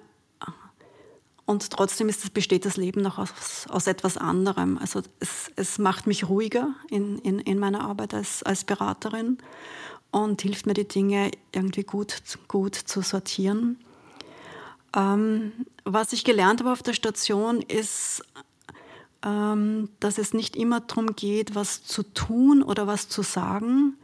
und 1.49 1.71
trotzdem 1.71 2.09
das, 2.09 2.29
besteht 2.29 2.67
das 2.67 2.77
Leben 2.77 3.01
noch 3.01 3.17
aus, 3.17 3.67
aus 3.71 3.87
etwas 3.87 4.19
anderem. 4.19 4.77
Also 4.77 5.01
es, 5.19 5.51
es 5.57 5.79
macht 5.79 6.07
mich 6.07 6.29
ruhiger 6.29 6.75
in, 6.91 7.19
in, 7.21 7.39
in 7.39 7.59
meiner 7.59 7.81
Arbeit 7.81 8.13
als, 8.13 8.43
als 8.43 8.65
Beraterin 8.65 9.39
und 10.11 10.43
hilft 10.43 10.67
mir, 10.67 10.75
die 10.75 10.87
Dinge 10.87 11.31
irgendwie 11.51 11.85
gut, 11.85 12.21
gut 12.49 12.75
zu 12.75 13.01
sortieren. 13.01 13.79
Ähm, 14.95 15.53
was 15.85 16.13
ich 16.13 16.23
gelernt 16.23 16.61
habe 16.61 16.71
auf 16.71 16.83
der 16.83 16.93
Station 16.93 17.63
ist, 17.63 18.23
ähm, 19.25 19.89
dass 20.01 20.19
es 20.19 20.35
nicht 20.35 20.55
immer 20.55 20.81
darum 20.81 21.17
geht, 21.17 21.55
was 21.55 21.83
zu 21.83 22.03
tun 22.03 22.63
oder 22.63 22.87
was 22.87 23.09
zu 23.09 23.23
sagen, 23.23 23.97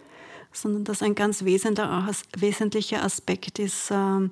sondern 0.50 0.84
dass 0.84 1.02
ein 1.02 1.14
ganz 1.14 1.44
wesentlicher 1.44 3.04
Aspekt 3.04 3.58
ist, 3.58 3.90
äh, 3.90 4.30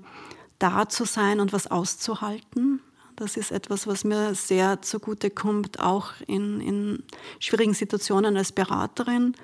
da 0.59 0.89
zu 0.89 1.05
sein 1.05 1.41
und 1.41 1.53
was 1.53 1.71
auszuhalten. 1.71 2.81
Das 3.23 3.37
ist 3.37 3.53
etwas, 3.53 3.87
was 3.87 4.03
mir 4.03 4.35
sehr 4.35 4.83
zugute 4.83 5.31
kommt, 5.31 5.79
auch 5.79 6.11
in, 6.27 6.61
in 6.61 7.05
schwierigen 7.39 7.73
Situationen 7.73 8.37
als 8.37 8.51
Beraterin 8.51 9.37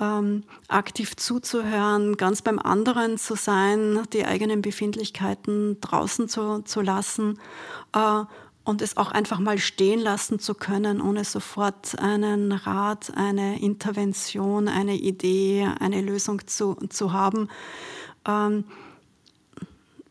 ähm, 0.00 0.44
aktiv 0.68 1.16
zuzuhören, 1.16 2.16
ganz 2.16 2.42
beim 2.42 2.60
anderen 2.60 3.18
zu 3.18 3.34
sein, 3.34 4.04
die 4.12 4.24
eigenen 4.24 4.62
Befindlichkeiten 4.62 5.80
draußen 5.80 6.28
zu, 6.28 6.62
zu 6.62 6.80
lassen 6.80 7.40
äh, 7.92 8.22
und 8.62 8.82
es 8.82 8.96
auch 8.96 9.10
einfach 9.10 9.40
mal 9.40 9.58
stehen 9.58 9.98
lassen 9.98 10.38
zu 10.38 10.54
können, 10.54 11.00
ohne 11.00 11.24
sofort 11.24 11.98
einen 11.98 12.52
Rat, 12.52 13.12
eine 13.16 13.60
Intervention, 13.60 14.68
eine 14.68 14.94
Idee, 14.94 15.68
eine 15.80 16.02
Lösung 16.02 16.46
zu, 16.46 16.76
zu 16.88 17.12
haben, 17.12 17.48
ähm, 18.28 18.62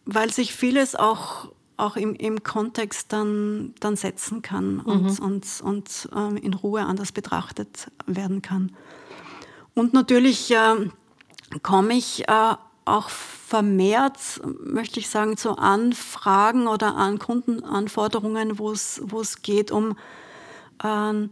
weil 0.04 0.30
sich 0.30 0.54
vieles 0.54 0.94
auch 0.94 1.52
auch 1.78 1.96
im, 1.96 2.16
im 2.16 2.44
Kontext 2.44 3.14
dann, 3.14 3.74
dann 3.80 3.96
setzen 3.96 4.42
kann 4.42 4.80
und, 4.80 5.20
mhm. 5.20 5.26
und, 5.26 5.62
und 5.64 6.10
ähm, 6.16 6.38
in 6.38 6.54
Ruhe 6.54 6.84
anders 6.84 7.12
betrachtet 7.12 7.92
werden 8.08 8.42
kann. 8.42 8.76
Und 9.76 9.94
natürlich 9.94 10.52
äh, 10.52 10.90
komme 11.62 11.94
ich 11.94 12.28
äh, 12.28 12.56
auch 12.86 13.10
vermehrt, 13.10 14.18
möchte 14.64 15.00
ich 15.00 15.10
sagen, 15.10 15.38
zu 15.38 15.58
Anfragen 15.58 16.68
oder 16.68 16.96
an 16.96 17.20
Kundenanforderungen, 17.20 18.58
wo 18.60 18.72
es, 18.72 19.42
geht 19.44 19.72
um 19.72 19.98
äh, 20.84 21.28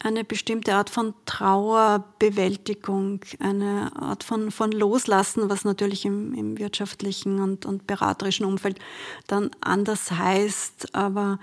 eine 0.00 0.24
bestimmte 0.24 0.74
Art 0.74 0.90
von 0.90 1.14
Trauerbewältigung, 1.26 3.20
eine 3.40 3.90
Art 3.96 4.22
von, 4.22 4.50
von 4.50 4.70
Loslassen, 4.70 5.50
was 5.50 5.64
natürlich 5.64 6.04
im, 6.04 6.34
im 6.34 6.58
wirtschaftlichen 6.58 7.40
und, 7.40 7.66
und 7.66 7.86
beraterischen 7.86 8.46
Umfeld 8.46 8.78
dann 9.26 9.50
anders 9.60 10.12
heißt. 10.12 10.94
Aber 10.94 11.40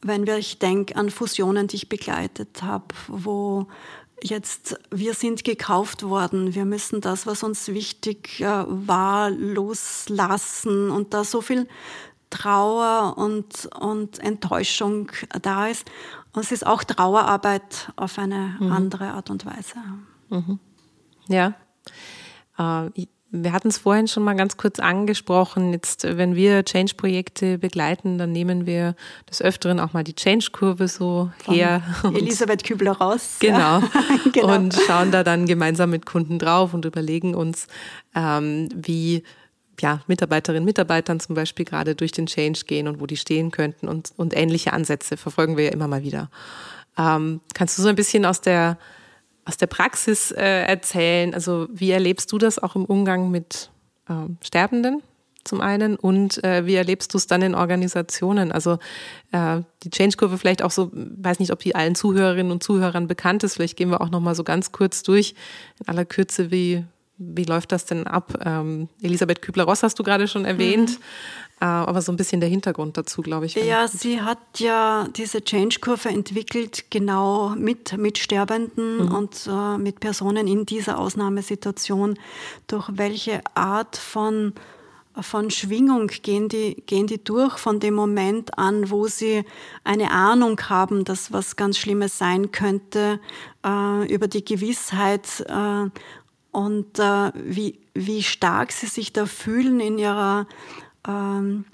wenn 0.00 0.26
wir, 0.26 0.38
ich 0.38 0.58
denke 0.58 0.96
an 0.96 1.10
Fusionen, 1.10 1.68
die 1.68 1.76
ich 1.76 1.88
begleitet 1.88 2.62
habe, 2.62 2.94
wo 3.08 3.66
Jetzt, 4.20 4.76
wir 4.90 5.14
sind 5.14 5.44
gekauft 5.44 6.02
worden. 6.02 6.52
Wir 6.52 6.64
müssen 6.64 7.00
das, 7.00 7.24
was 7.28 7.44
uns 7.44 7.68
wichtig 7.68 8.40
äh, 8.40 8.64
war, 8.66 9.30
loslassen. 9.30 10.90
Und 10.90 11.14
da 11.14 11.22
so 11.22 11.40
viel 11.40 11.68
Trauer 12.30 13.16
und, 13.16 13.66
und 13.78 14.18
Enttäuschung 14.18 15.10
da 15.40 15.68
ist. 15.68 15.84
Und 16.32 16.44
es 16.44 16.52
ist 16.52 16.66
auch 16.66 16.84
Trauerarbeit 16.84 17.92
auf 17.96 18.18
eine 18.18 18.56
mhm. 18.60 18.72
andere 18.72 19.08
Art 19.08 19.30
und 19.30 19.46
Weise. 19.46 19.76
Mhm. 20.28 20.58
Ja. 21.28 21.54
Äh, 22.58 23.06
wir 23.30 23.52
hatten 23.52 23.68
es 23.68 23.78
vorhin 23.78 24.08
schon 24.08 24.22
mal 24.22 24.34
ganz 24.36 24.56
kurz 24.56 24.78
angesprochen. 24.78 25.72
Jetzt, 25.72 26.04
wenn 26.04 26.34
wir 26.34 26.64
Change-Projekte 26.64 27.58
begleiten, 27.58 28.16
dann 28.16 28.32
nehmen 28.32 28.64
wir 28.64 28.94
des 29.28 29.42
Öfteren 29.42 29.80
auch 29.80 29.92
mal 29.92 30.02
die 30.02 30.14
Change-Kurve 30.14 30.88
so 30.88 31.30
Von 31.44 31.54
her. 31.54 31.82
Elisabeth 32.04 32.64
Kübler 32.64 32.92
raus. 32.92 33.36
Genau. 33.48 33.82
genau. 34.32 34.54
Und 34.54 34.74
schauen 34.86 35.10
da 35.10 35.24
dann 35.24 35.46
gemeinsam 35.46 35.90
mit 35.90 36.06
Kunden 36.06 36.38
drauf 36.38 36.74
und 36.74 36.84
überlegen 36.84 37.34
uns, 37.34 37.66
ähm, 38.14 38.68
wie 38.74 39.22
ja, 39.80 40.02
Mitarbeiterinnen 40.06 40.62
und 40.62 40.66
Mitarbeitern 40.66 41.20
zum 41.20 41.34
Beispiel 41.34 41.64
gerade 41.64 41.94
durch 41.94 42.12
den 42.12 42.26
Change 42.26 42.60
gehen 42.66 42.88
und 42.88 43.00
wo 43.00 43.06
die 43.06 43.16
stehen 43.16 43.50
könnten 43.50 43.88
und, 43.88 44.12
und 44.16 44.36
ähnliche 44.36 44.72
Ansätze 44.72 45.16
verfolgen 45.16 45.56
wir 45.56 45.64
ja 45.64 45.72
immer 45.72 45.88
mal 45.88 46.02
wieder. 46.02 46.30
Ähm, 46.96 47.40
kannst 47.54 47.78
du 47.78 47.82
so 47.82 47.88
ein 47.88 47.96
bisschen 47.96 48.24
aus 48.24 48.40
der 48.40 48.78
aus 49.48 49.56
der 49.56 49.66
Praxis 49.66 50.30
äh, 50.30 50.44
erzählen. 50.44 51.32
Also 51.32 51.68
wie 51.72 51.90
erlebst 51.90 52.30
du 52.30 52.38
das 52.38 52.58
auch 52.58 52.76
im 52.76 52.84
Umgang 52.84 53.30
mit 53.30 53.70
äh, 54.08 54.12
Sterbenden 54.42 55.02
zum 55.42 55.62
einen 55.62 55.96
und 55.96 56.44
äh, 56.44 56.66
wie 56.66 56.74
erlebst 56.74 57.14
du 57.14 57.18
es 57.18 57.26
dann 57.26 57.40
in 57.40 57.54
Organisationen? 57.54 58.52
Also 58.52 58.78
äh, 59.32 59.62
die 59.82 59.90
Change-Kurve 59.90 60.36
vielleicht 60.36 60.62
auch 60.62 60.70
so, 60.70 60.90
weiß 60.92 61.38
nicht, 61.38 61.50
ob 61.50 61.60
die 61.60 61.74
allen 61.74 61.94
Zuhörerinnen 61.94 62.52
und 62.52 62.62
Zuhörern 62.62 63.06
bekannt 63.06 63.42
ist. 63.42 63.54
Vielleicht 63.54 63.78
gehen 63.78 63.90
wir 63.90 64.02
auch 64.02 64.10
noch 64.10 64.20
mal 64.20 64.34
so 64.34 64.44
ganz 64.44 64.70
kurz 64.70 65.02
durch 65.02 65.34
in 65.80 65.88
aller 65.88 66.04
Kürze, 66.04 66.50
wie 66.50 66.84
wie 67.18 67.44
läuft 67.44 67.72
das 67.72 67.84
denn 67.84 68.06
ab? 68.06 68.32
Ähm, 68.44 68.88
Elisabeth 69.02 69.42
Kübler-Ross 69.42 69.82
hast 69.82 69.98
du 69.98 70.02
gerade 70.04 70.28
schon 70.28 70.44
erwähnt, 70.44 70.90
mhm. 70.90 70.96
äh, 71.60 71.64
aber 71.64 72.00
so 72.00 72.12
ein 72.12 72.16
bisschen 72.16 72.40
der 72.40 72.48
Hintergrund 72.48 72.96
dazu, 72.96 73.22
glaube 73.22 73.46
ich. 73.46 73.54
Ja, 73.54 73.88
sie 73.88 74.20
hat 74.22 74.38
ja 74.58 75.08
diese 75.16 75.42
Change-Kurve 75.42 76.08
entwickelt, 76.10 76.86
genau 76.90 77.50
mit, 77.50 77.98
mit 77.98 78.18
Sterbenden 78.18 79.06
mhm. 79.06 79.14
und 79.14 79.48
äh, 79.50 79.78
mit 79.78 79.98
Personen 79.98 80.46
in 80.46 80.64
dieser 80.64 80.98
Ausnahmesituation. 80.98 82.18
Durch 82.68 82.88
welche 82.92 83.40
Art 83.54 83.96
von 83.96 84.52
von 85.20 85.50
Schwingung 85.50 86.06
gehen 86.22 86.48
die, 86.48 86.82
gehen 86.86 87.08
die 87.08 87.22
durch 87.22 87.58
von 87.58 87.80
dem 87.80 87.94
Moment 87.94 88.56
an, 88.56 88.88
wo 88.88 89.08
sie 89.08 89.44
eine 89.82 90.12
Ahnung 90.12 90.60
haben, 90.68 91.04
dass 91.04 91.32
was 91.32 91.56
ganz 91.56 91.76
Schlimmes 91.76 92.18
sein 92.18 92.52
könnte, 92.52 93.18
äh, 93.66 94.14
über 94.14 94.28
die 94.28 94.44
Gewissheit 94.44 95.44
äh, 95.48 95.90
und 96.50 96.98
äh, 96.98 97.32
wie, 97.34 97.80
wie 97.94 98.22
stark 98.22 98.72
sie 98.72 98.86
sich 98.86 99.12
da 99.12 99.26
fühlen 99.26 99.80
in 99.80 99.98
ihrer, 99.98 100.46
ähm, 101.06 101.64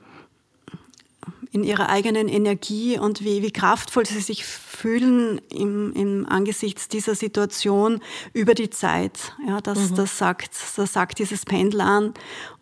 in 1.54 1.62
ihrer 1.62 1.88
eigenen 1.88 2.26
Energie 2.26 2.98
und 2.98 3.22
wie, 3.22 3.40
wie 3.40 3.52
kraftvoll 3.52 4.04
sie 4.04 4.18
sich 4.18 4.44
fühlen 4.44 5.40
im, 5.50 5.92
im 5.92 6.26
angesichts 6.28 6.88
dieser 6.88 7.14
Situation 7.14 8.00
über 8.32 8.54
die 8.54 8.70
Zeit. 8.70 9.32
Ja, 9.46 9.60
das, 9.60 9.90
mhm. 9.90 9.94
das, 9.94 10.18
sagt, 10.18 10.50
das 10.76 10.92
sagt 10.92 11.20
dieses 11.20 11.44
Pendel 11.44 11.80
an. 11.80 12.12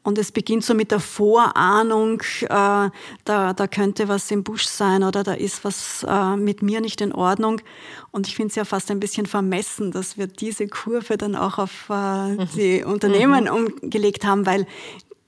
Und 0.03 0.19
es 0.19 0.31
beginnt 0.31 0.65
so 0.65 0.75
mit 0.75 0.91
der 0.91 1.01
Vorahnung, 1.01 2.21
äh, 2.43 2.49
da, 2.49 2.91
da 3.25 3.67
könnte 3.67 4.09
was 4.09 4.31
im 4.31 4.45
Busch 4.45 4.67
sein 4.67 5.05
oder 5.05 5.23
da 5.23 5.33
ist 5.33 5.65
was 5.65 6.05
äh, 6.07 6.37
mit 6.37 6.61
mir 6.61 6.83
nicht 6.83 7.01
in 7.01 7.13
Ordnung. 7.13 7.63
Und 8.11 8.29
ich 8.29 8.37
finde 8.37 8.51
es 8.51 8.57
ja 8.57 8.67
fast 8.67 8.91
ein 8.91 9.01
bisschen 9.01 9.25
vermessen, 9.25 9.91
dass 9.91 10.19
wir 10.19 10.27
diese 10.27 10.69
Kurve 10.69 11.17
dann 11.17 11.35
auch 11.35 11.57
auf 11.57 11.87
äh, 11.89 12.33
mhm. 12.33 12.49
die 12.55 12.85
Unternehmen 12.85 13.45
mhm. 13.45 13.69
umgelegt 13.83 14.27
haben, 14.27 14.45
weil 14.45 14.67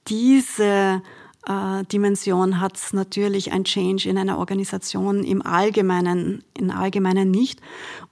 diese 0.07 1.01
äh, 1.47 1.85
Dimension 1.85 2.61
hat 2.61 2.79
natürlich 2.93 3.53
ein 3.53 3.65
Change 3.65 4.09
in 4.09 4.19
einer 4.19 4.39
Organisation 4.39 5.25
im 5.25 5.45
Allgemeinen, 5.45 6.43
im 6.55 6.71
Allgemeinen 6.71 7.31
nicht. 7.31 7.61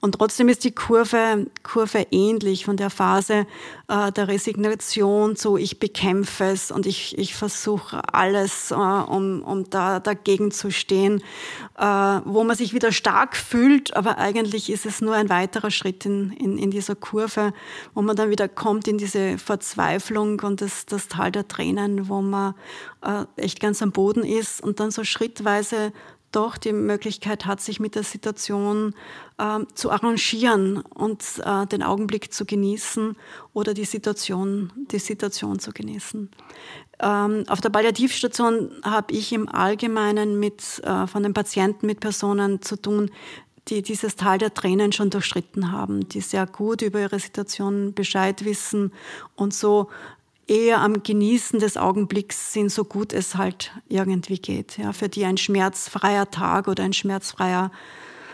Und 0.01 0.15
trotzdem 0.15 0.49
ist 0.49 0.63
die 0.63 0.71
Kurve, 0.71 1.47
Kurve 1.63 2.07
ähnlich 2.11 2.65
von 2.65 2.77
der 2.77 2.89
Phase 2.89 3.47
äh, 3.87 4.11
der 4.11 4.27
Resignation 4.27 5.35
zu 5.35 5.57
ich 5.57 5.79
bekämpfe 5.79 6.45
es 6.45 6.71
und 6.71 6.85
ich, 6.85 7.17
ich 7.17 7.35
versuche 7.35 8.01
alles, 8.13 8.71
äh, 8.71 8.75
um, 8.75 9.41
um 9.41 9.69
da 9.69 9.99
dagegen 9.99 10.51
zu 10.51 10.71
stehen, 10.71 11.23
äh, 11.77 11.85
wo 12.25 12.43
man 12.43 12.55
sich 12.55 12.73
wieder 12.73 12.91
stark 12.91 13.35
fühlt, 13.35 13.95
aber 13.95 14.17
eigentlich 14.17 14.69
ist 14.69 14.85
es 14.85 15.01
nur 15.01 15.15
ein 15.15 15.29
weiterer 15.29 15.71
Schritt 15.71 16.05
in, 16.05 16.31
in, 16.33 16.57
in 16.57 16.71
dieser 16.71 16.95
Kurve, 16.95 17.53
wo 17.93 18.01
man 18.01 18.15
dann 18.15 18.29
wieder 18.29 18.47
kommt 18.47 18.87
in 18.87 18.97
diese 18.97 19.37
Verzweiflung 19.37 20.39
und 20.41 20.61
das, 20.61 20.85
das 20.85 21.07
Tal 21.07 21.31
der 21.31 21.47
Tränen, 21.47 22.09
wo 22.09 22.21
man 22.21 22.53
echt 23.35 23.59
ganz 23.59 23.81
am 23.81 23.91
Boden 23.91 24.23
ist 24.23 24.61
und 24.61 24.79
dann 24.79 24.91
so 24.91 25.03
schrittweise 25.03 25.91
doch 26.33 26.57
die 26.57 26.73
Möglichkeit 26.73 27.45
hat, 27.45 27.61
sich 27.61 27.79
mit 27.79 27.95
der 27.95 28.03
Situation 28.03 28.95
äh, 29.37 29.59
zu 29.73 29.91
arrangieren 29.91 30.81
und 30.81 31.23
äh, 31.43 31.65
den 31.67 31.83
Augenblick 31.83 32.33
zu 32.33 32.45
genießen 32.45 33.15
oder 33.53 33.73
die 33.73 33.85
Situation, 33.85 34.73
die 34.91 34.99
Situation 34.99 35.59
zu 35.59 35.71
genießen. 35.71 36.29
Ähm, 36.99 37.43
auf 37.47 37.61
der 37.61 37.69
Palliativstation 37.69 38.71
habe 38.83 39.13
ich 39.13 39.31
im 39.31 39.47
Allgemeinen 39.47 40.39
mit, 40.39 40.81
äh, 40.83 41.07
von 41.07 41.23
den 41.23 41.33
Patienten 41.33 41.85
mit 41.85 41.99
Personen 41.99 42.61
zu 42.61 42.81
tun, 42.81 43.11
die 43.69 43.81
dieses 43.81 44.15
Tal 44.15 44.37
der 44.37 44.53
Tränen 44.53 44.91
schon 44.91 45.09
durchschritten 45.09 45.71
haben, 45.71 46.07
die 46.09 46.21
sehr 46.21 46.45
gut 46.45 46.81
über 46.81 46.99
ihre 46.99 47.19
Situation 47.19 47.93
Bescheid 47.93 48.43
wissen 48.43 48.91
und 49.35 49.53
so 49.53 49.89
eher 50.47 50.81
am 50.81 51.03
Genießen 51.03 51.59
des 51.59 51.77
Augenblicks 51.77 52.53
sind, 52.53 52.69
so 52.69 52.83
gut 52.83 53.13
es 53.13 53.35
halt 53.35 53.71
irgendwie 53.87 54.39
geht. 54.39 54.77
Ja, 54.77 54.93
für 54.93 55.09
die 55.09 55.25
ein 55.25 55.37
schmerzfreier 55.37 56.29
Tag 56.31 56.67
oder 56.67 56.83
ein 56.83 56.93
schmerzfreier 56.93 57.71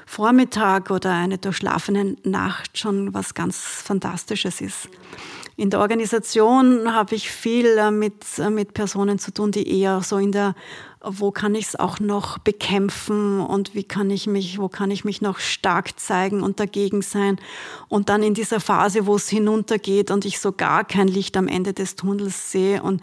Vormittag 0.06 0.90
oder 0.90 1.14
eine 1.14 1.38
durchschlafene 1.38 2.16
Nacht 2.24 2.78
schon 2.78 3.14
was 3.14 3.36
ganz 3.36 3.58
Fantastisches 3.58 4.60
ist. 4.60 4.90
In 5.60 5.70
der 5.70 5.82
Organisation 5.82 6.94
habe 6.94 7.16
ich 7.16 7.30
viel 7.30 7.66
äh, 7.78 7.92
mit, 7.92 8.24
äh, 8.38 8.50
mit 8.50 8.74
Personen 8.74 9.20
zu 9.20 9.34
tun, 9.34 9.52
die 9.52 9.82
eher 9.82 10.02
so 10.02 10.16
in 10.16 10.32
der 10.32 10.56
wo 11.02 11.32
kann 11.32 11.56
ich 11.56 11.66
es 11.66 11.76
auch 11.78 12.00
noch 12.00 12.40
bekämpfen 12.40 13.40
und 13.40 13.74
wie 13.74 13.86
kann 13.86 14.10
ich 14.10 14.28
mich, 14.28 14.60
wo 14.60 14.68
kann 14.68 14.92
ich 14.92 15.06
mich 15.06 15.22
noch 15.22 15.40
stark 15.40 15.98
zeigen 15.98 16.44
und 16.44 16.60
dagegen 16.60 17.02
sein. 17.02 17.40
Und 17.88 18.10
dann 18.10 18.22
in 18.22 18.34
dieser 18.34 18.60
Phase, 18.60 19.06
wo 19.06 19.16
es 19.16 19.30
hinuntergeht 19.30 20.12
und 20.12 20.26
ich 20.26 20.40
so 20.40 20.52
gar 20.52 20.84
kein 20.84 21.08
Licht 21.08 21.38
am 21.38 21.48
Ende 21.48 21.72
des 21.72 21.96
Tunnels 21.96 22.52
sehe 22.52 22.84
und 22.84 23.02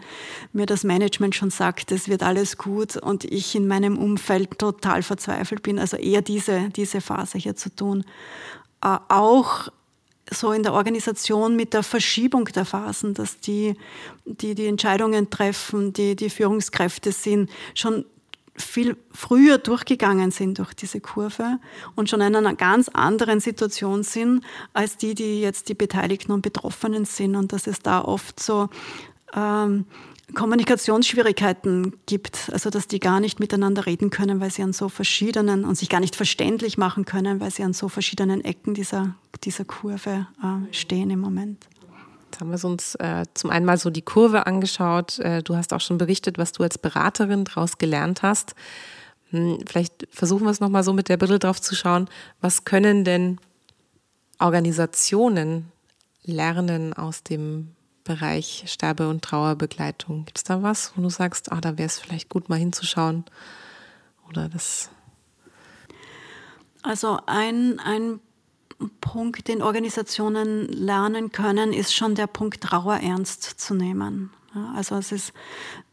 mir 0.53 0.67
das 0.67 0.83
Management 0.83 1.33
schon 1.33 1.49
sagt, 1.49 1.91
es 1.91 2.07
wird 2.07 2.21
alles 2.21 2.57
gut 2.57 2.97
und 2.97 3.23
ich 3.23 3.55
in 3.55 3.67
meinem 3.67 3.97
Umfeld 3.97 4.59
total 4.59 5.01
verzweifelt 5.01 5.63
bin. 5.63 5.79
Also 5.79 5.97
eher 5.97 6.21
diese, 6.21 6.69
diese 6.69 7.01
Phase 7.01 7.39
hier 7.39 7.55
zu 7.55 7.75
tun. 7.75 8.03
Äh, 8.83 8.97
auch 9.09 9.69
so 10.31 10.51
in 10.51 10.63
der 10.63 10.73
Organisation 10.73 11.55
mit 11.55 11.73
der 11.73 11.83
Verschiebung 11.83 12.45
der 12.45 12.65
Phasen, 12.65 13.13
dass 13.13 13.39
die, 13.39 13.75
die 14.25 14.55
die 14.55 14.67
Entscheidungen 14.67 15.29
treffen, 15.29 15.93
die 15.93 16.15
die 16.15 16.29
Führungskräfte 16.29 17.11
sind, 17.11 17.49
schon 17.73 18.05
viel 18.57 18.97
früher 19.11 19.59
durchgegangen 19.59 20.31
sind 20.31 20.57
durch 20.57 20.73
diese 20.73 20.99
Kurve 20.99 21.59
und 21.95 22.09
schon 22.09 22.21
in 22.21 22.35
einer 22.35 22.55
ganz 22.55 22.89
anderen 22.89 23.39
Situation 23.39 24.03
sind 24.03 24.43
als 24.73 24.97
die, 24.97 25.13
die 25.13 25.41
jetzt 25.41 25.69
die 25.69 25.75
Beteiligten 25.75 26.31
und 26.31 26.41
Betroffenen 26.41 27.05
sind 27.05 27.35
und 27.35 27.53
dass 27.53 27.67
es 27.67 27.79
da 27.79 28.01
oft 28.01 28.39
so 28.39 28.69
ähm, 29.35 29.85
Kommunikationsschwierigkeiten 30.33 31.93
gibt, 32.05 32.49
also 32.51 32.69
dass 32.69 32.87
die 32.87 32.99
gar 32.99 33.19
nicht 33.19 33.39
miteinander 33.39 33.85
reden 33.85 34.09
können, 34.09 34.41
weil 34.41 34.51
sie 34.51 34.61
an 34.61 34.73
so 34.73 34.89
verschiedenen 34.89 35.63
und 35.63 35.75
sich 35.75 35.87
gar 35.87 36.01
nicht 36.01 36.15
verständlich 36.15 36.77
machen 36.77 37.05
können, 37.05 37.39
weil 37.39 37.51
sie 37.51 37.63
an 37.63 37.73
so 37.73 37.87
verschiedenen 37.87 38.43
Ecken 38.43 38.73
dieser, 38.73 39.15
dieser 39.43 39.65
Kurve 39.65 40.27
äh, 40.41 40.73
stehen 40.73 41.09
im 41.09 41.19
Moment. 41.19 41.67
Jetzt 42.25 42.41
haben 42.41 42.51
wir 42.51 42.65
uns 42.65 42.95
äh, 42.95 43.25
zum 43.33 43.49
einen 43.49 43.65
mal 43.65 43.77
so 43.77 43.89
die 43.89 44.01
Kurve 44.01 44.45
angeschaut. 44.47 45.19
Äh, 45.19 45.41
du 45.43 45.55
hast 45.55 45.73
auch 45.73 45.81
schon 45.81 45.97
berichtet, 45.97 46.37
was 46.37 46.51
du 46.51 46.63
als 46.63 46.77
Beraterin 46.77 47.45
daraus 47.45 47.77
gelernt 47.77 48.21
hast. 48.21 48.53
Hm, 49.29 49.59
vielleicht 49.65 50.07
versuchen 50.11 50.43
wir 50.43 50.51
es 50.51 50.59
nochmal 50.59 50.83
so 50.83 50.93
mit 50.93 51.09
der 51.09 51.17
Brille 51.17 51.39
drauf 51.39 51.61
zu 51.61 51.75
schauen. 51.75 52.09
Was 52.41 52.65
können 52.65 53.03
denn 53.03 53.39
Organisationen 54.39 55.71
lernen 56.23 56.93
aus 56.93 57.23
dem 57.23 57.73
Bereich 58.03 58.65
Sterbe- 58.67 59.09
und 59.09 59.23
Trauerbegleitung? 59.23 60.25
Gibt 60.25 60.37
es 60.37 60.43
da 60.43 60.61
was, 60.63 60.93
wo 60.95 61.01
du 61.01 61.09
sagst, 61.09 61.51
ah, 61.51 61.61
da 61.61 61.77
wäre 61.77 61.87
es 61.87 61.99
vielleicht 61.99 62.29
gut, 62.29 62.49
mal 62.49 62.59
hinzuschauen? 62.59 63.25
Oder 64.29 64.49
das? 64.49 64.89
Also 66.83 67.19
ein, 67.25 67.79
ein 67.79 68.19
Punkt, 69.01 69.47
den 69.47 69.61
Organisationen 69.61 70.67
lernen 70.67 71.31
können, 71.31 71.73
ist 71.73 71.93
schon 71.93 72.15
der 72.15 72.27
Punkt, 72.27 72.61
Trauer 72.61 72.97
ernst 72.97 73.43
zu 73.43 73.73
nehmen. 73.73 74.31
Also 74.75 74.95
es 74.95 75.11
ist 75.11 75.33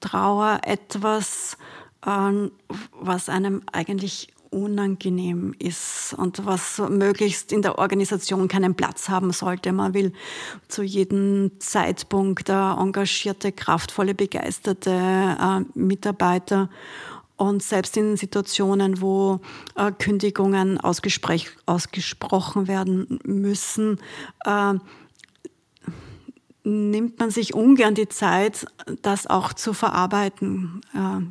Trauer 0.01 0.61
etwas, 0.65 1.57
ähm, 2.07 2.53
was 2.93 3.29
einem 3.29 3.63
eigentlich 3.73 4.29
unangenehm 4.55 5.55
ist 5.59 6.15
und 6.17 6.47
was 6.47 6.79
möglichst 6.79 7.53
in 7.53 7.63
der 7.63 7.79
Organisation 7.79 8.47
keinen 8.47 8.75
Platz 8.77 9.09
haben 9.09 9.33
sollte. 9.33 9.73
Man 9.73 9.95
will 9.95 10.13
zu 10.69 10.83
jedem 10.83 11.51
Zeitpunkt 11.59 12.49
engagierte, 12.49 13.51
kraftvolle, 13.51 14.15
begeisterte 14.15 14.91
äh, 14.91 15.61
Mitarbeiter. 15.75 16.71
Und 17.37 17.63
selbst 17.63 17.97
in 17.97 18.17
Situationen, 18.17 19.01
wo 19.01 19.41
äh, 19.75 19.91
Kündigungen 19.93 20.79
ausgesprochen 20.81 22.69
werden 22.69 23.19
müssen, 23.25 23.99
äh, 24.45 24.75
nimmt 26.63 27.19
man 27.19 27.31
sich 27.31 27.55
ungern 27.55 27.95
die 27.95 28.09
Zeit, 28.09 28.67
das 29.03 29.27
auch 29.27 29.53
zu 29.53 29.73
verarbeiten. 29.73 30.81
Äh, 30.95 31.23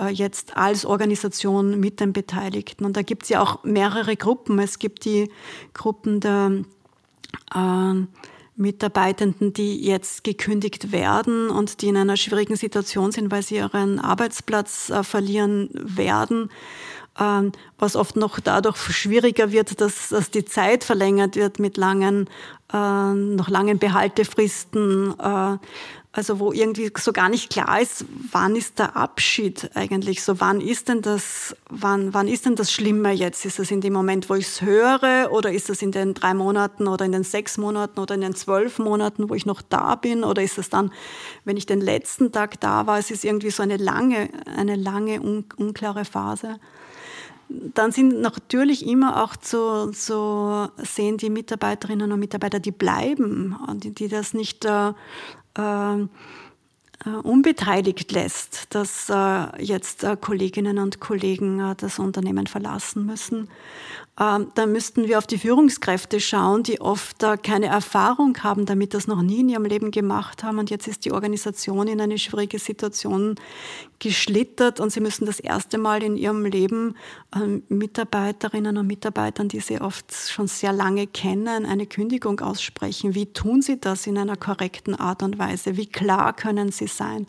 äh, 0.00 0.08
jetzt 0.08 0.56
als 0.56 0.84
Organisation 0.84 1.78
mit 1.78 2.00
den 2.00 2.12
Beteiligten. 2.12 2.84
Und 2.84 2.96
da 2.96 3.02
gibt 3.02 3.24
es 3.24 3.28
ja 3.28 3.42
auch 3.42 3.64
mehrere 3.64 4.16
Gruppen. 4.16 4.58
Es 4.58 4.78
gibt 4.78 5.04
die 5.04 5.30
Gruppen 5.74 6.20
der 6.20 6.62
äh, 7.54 7.94
Mitarbeitenden, 8.60 9.52
die 9.52 9.80
jetzt 9.84 10.22
gekündigt 10.22 10.92
werden 10.92 11.50
und 11.50 11.82
die 11.82 11.88
in 11.88 11.96
einer 11.96 12.16
schwierigen 12.16 12.56
Situation 12.56 13.10
sind, 13.10 13.30
weil 13.32 13.42
sie 13.42 13.56
ihren 13.56 13.98
Arbeitsplatz 13.98 14.90
äh, 14.90 15.02
verlieren 15.02 15.70
werden. 15.72 16.50
Ähm, 17.18 17.52
was 17.78 17.96
oft 17.96 18.16
noch 18.16 18.38
dadurch 18.38 18.76
schwieriger 18.76 19.50
wird, 19.50 19.80
dass, 19.80 20.10
dass 20.10 20.30
die 20.30 20.44
Zeit 20.44 20.84
verlängert 20.84 21.36
wird 21.36 21.58
mit 21.58 21.76
langen, 21.76 22.28
äh, 22.72 23.12
noch 23.12 23.48
langen 23.48 23.78
Behaltefristen. 23.78 25.18
Äh, 25.18 25.58
also 26.12 26.40
wo 26.40 26.52
irgendwie 26.52 26.90
so 26.98 27.12
gar 27.12 27.28
nicht 27.28 27.50
klar 27.50 27.80
ist, 27.80 28.04
wann 28.32 28.56
ist 28.56 28.80
der 28.80 28.96
Abschied 28.96 29.70
eigentlich? 29.74 30.24
So 30.24 30.40
wann 30.40 30.60
ist 30.60 30.88
denn 30.88 31.02
das, 31.02 31.54
wann, 31.68 32.12
wann 32.12 32.26
ist 32.26 32.46
denn 32.46 32.56
das 32.56 32.72
Schlimme 32.72 33.12
jetzt? 33.12 33.44
Ist 33.46 33.60
es 33.60 33.70
in 33.70 33.80
dem 33.80 33.92
Moment, 33.92 34.28
wo 34.28 34.34
ich 34.34 34.46
es 34.46 34.60
höre, 34.60 35.30
oder 35.30 35.52
ist 35.52 35.70
es 35.70 35.82
in 35.82 35.92
den 35.92 36.14
drei 36.14 36.34
Monaten 36.34 36.88
oder 36.88 37.04
in 37.04 37.12
den 37.12 37.22
sechs 37.22 37.58
Monaten 37.58 38.00
oder 38.00 38.16
in 38.16 38.22
den 38.22 38.34
zwölf 38.34 38.80
Monaten, 38.80 39.30
wo 39.30 39.34
ich 39.34 39.46
noch 39.46 39.62
da 39.62 39.94
bin? 39.94 40.24
Oder 40.24 40.42
ist 40.42 40.58
es 40.58 40.68
dann, 40.68 40.92
wenn 41.44 41.56
ich 41.56 41.66
den 41.66 41.80
letzten 41.80 42.32
Tag 42.32 42.58
da 42.60 42.88
war? 42.88 42.98
Es 42.98 43.12
ist 43.12 43.24
irgendwie 43.24 43.50
so 43.50 43.62
eine 43.62 43.76
lange, 43.76 44.30
eine 44.56 44.74
lange 44.74 45.20
un 45.20 45.44
unklare 45.56 46.04
Phase 46.04 46.58
dann 47.50 47.90
sind 47.90 48.20
natürlich 48.20 48.86
immer 48.86 49.22
auch 49.24 49.36
zu, 49.36 49.90
zu 49.90 50.68
sehen 50.76 51.16
die 51.16 51.30
Mitarbeiterinnen 51.30 52.12
und 52.12 52.20
Mitarbeiter, 52.20 52.60
die 52.60 52.70
bleiben 52.70 53.56
und 53.66 53.82
die, 53.84 53.90
die 53.92 54.08
das 54.08 54.34
nicht 54.34 54.64
äh, 54.64 54.92
unbeteiligt 57.22 58.12
lässt, 58.12 58.74
dass 58.74 59.08
äh, 59.08 59.62
jetzt 59.62 60.04
äh, 60.04 60.16
Kolleginnen 60.20 60.78
und 60.78 61.00
Kollegen 61.00 61.58
äh, 61.58 61.74
das 61.76 61.98
Unternehmen 61.98 62.46
verlassen 62.46 63.06
müssen. 63.06 63.48
Ähm, 64.18 64.48
da 64.54 64.66
müssten 64.66 65.08
wir 65.08 65.18
auf 65.18 65.26
die 65.26 65.38
Führungskräfte 65.38 66.20
schauen, 66.20 66.62
die 66.62 66.80
oft 66.80 67.24
keine 67.42 67.66
Erfahrung 67.66 68.36
haben, 68.42 68.66
damit 68.66 68.92
das 68.92 69.06
noch 69.06 69.22
nie 69.22 69.40
in 69.40 69.48
ihrem 69.48 69.64
Leben 69.64 69.90
gemacht 69.90 70.42
haben. 70.42 70.58
Und 70.58 70.70
jetzt 70.70 70.88
ist 70.88 71.04
die 71.04 71.12
Organisation 71.12 71.88
in 71.88 72.00
eine 72.00 72.18
schwierige 72.18 72.58
Situation 72.58 73.36
geschlittert 73.98 74.80
und 74.80 74.90
sie 74.90 75.00
müssen 75.00 75.26
das 75.26 75.40
erste 75.40 75.78
Mal 75.78 76.02
in 76.02 76.16
ihrem 76.16 76.44
Leben 76.44 76.96
ähm, 77.34 77.62
Mitarbeiterinnen 77.68 78.76
und 78.76 78.86
Mitarbeitern, 78.86 79.48
die 79.48 79.60
sie 79.60 79.80
oft 79.80 80.12
schon 80.12 80.48
sehr 80.48 80.72
lange 80.72 81.06
kennen, 81.06 81.64
eine 81.64 81.86
Kündigung 81.86 82.40
aussprechen. 82.40 83.14
Wie 83.14 83.32
tun 83.32 83.62
sie 83.62 83.80
das 83.80 84.06
in 84.06 84.18
einer 84.18 84.36
korrekten 84.36 84.94
Art 84.94 85.22
und 85.22 85.38
Weise? 85.38 85.76
Wie 85.76 85.86
klar 85.86 86.34
können 86.34 86.72
sie 86.72 86.88
sein? 86.88 87.26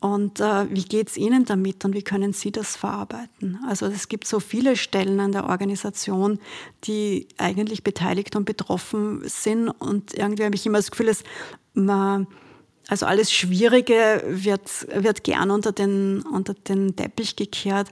Und 0.00 0.38
äh, 0.38 0.72
wie 0.72 0.84
geht 0.84 1.08
es 1.08 1.16
Ihnen 1.16 1.44
damit 1.44 1.84
und 1.84 1.92
wie 1.92 2.02
können 2.02 2.32
Sie 2.32 2.52
das 2.52 2.76
verarbeiten? 2.76 3.58
Also 3.66 3.86
es 3.86 4.08
gibt 4.08 4.28
so 4.28 4.38
viele 4.38 4.76
Stellen 4.76 5.18
an 5.18 5.32
der 5.32 5.48
Organisation, 5.48 6.38
die 6.84 7.26
eigentlich 7.36 7.82
beteiligt 7.82 8.36
und 8.36 8.44
betroffen 8.44 9.22
sind. 9.24 9.68
Und 9.68 10.14
irgendwie 10.14 10.44
habe 10.44 10.54
ich 10.54 10.64
immer 10.66 10.78
das 10.78 10.92
Gefühl, 10.92 11.06
dass 11.06 11.24
man, 11.74 12.28
also 12.86 13.06
alles 13.06 13.32
Schwierige 13.32 14.22
wird, 14.28 14.86
wird 14.94 15.24
gern 15.24 15.50
unter 15.50 15.72
den, 15.72 16.22
unter 16.22 16.54
den 16.54 16.94
Teppich 16.94 17.34
gekehrt, 17.34 17.90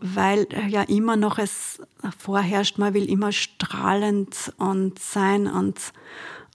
weil 0.00 0.46
ja 0.68 0.82
immer 0.82 1.16
noch 1.16 1.38
es 1.38 1.80
vorherrscht, 2.18 2.78
man 2.78 2.94
will 2.94 3.10
immer 3.10 3.32
strahlend 3.32 4.52
und 4.58 5.00
sein 5.00 5.48
und, 5.48 5.92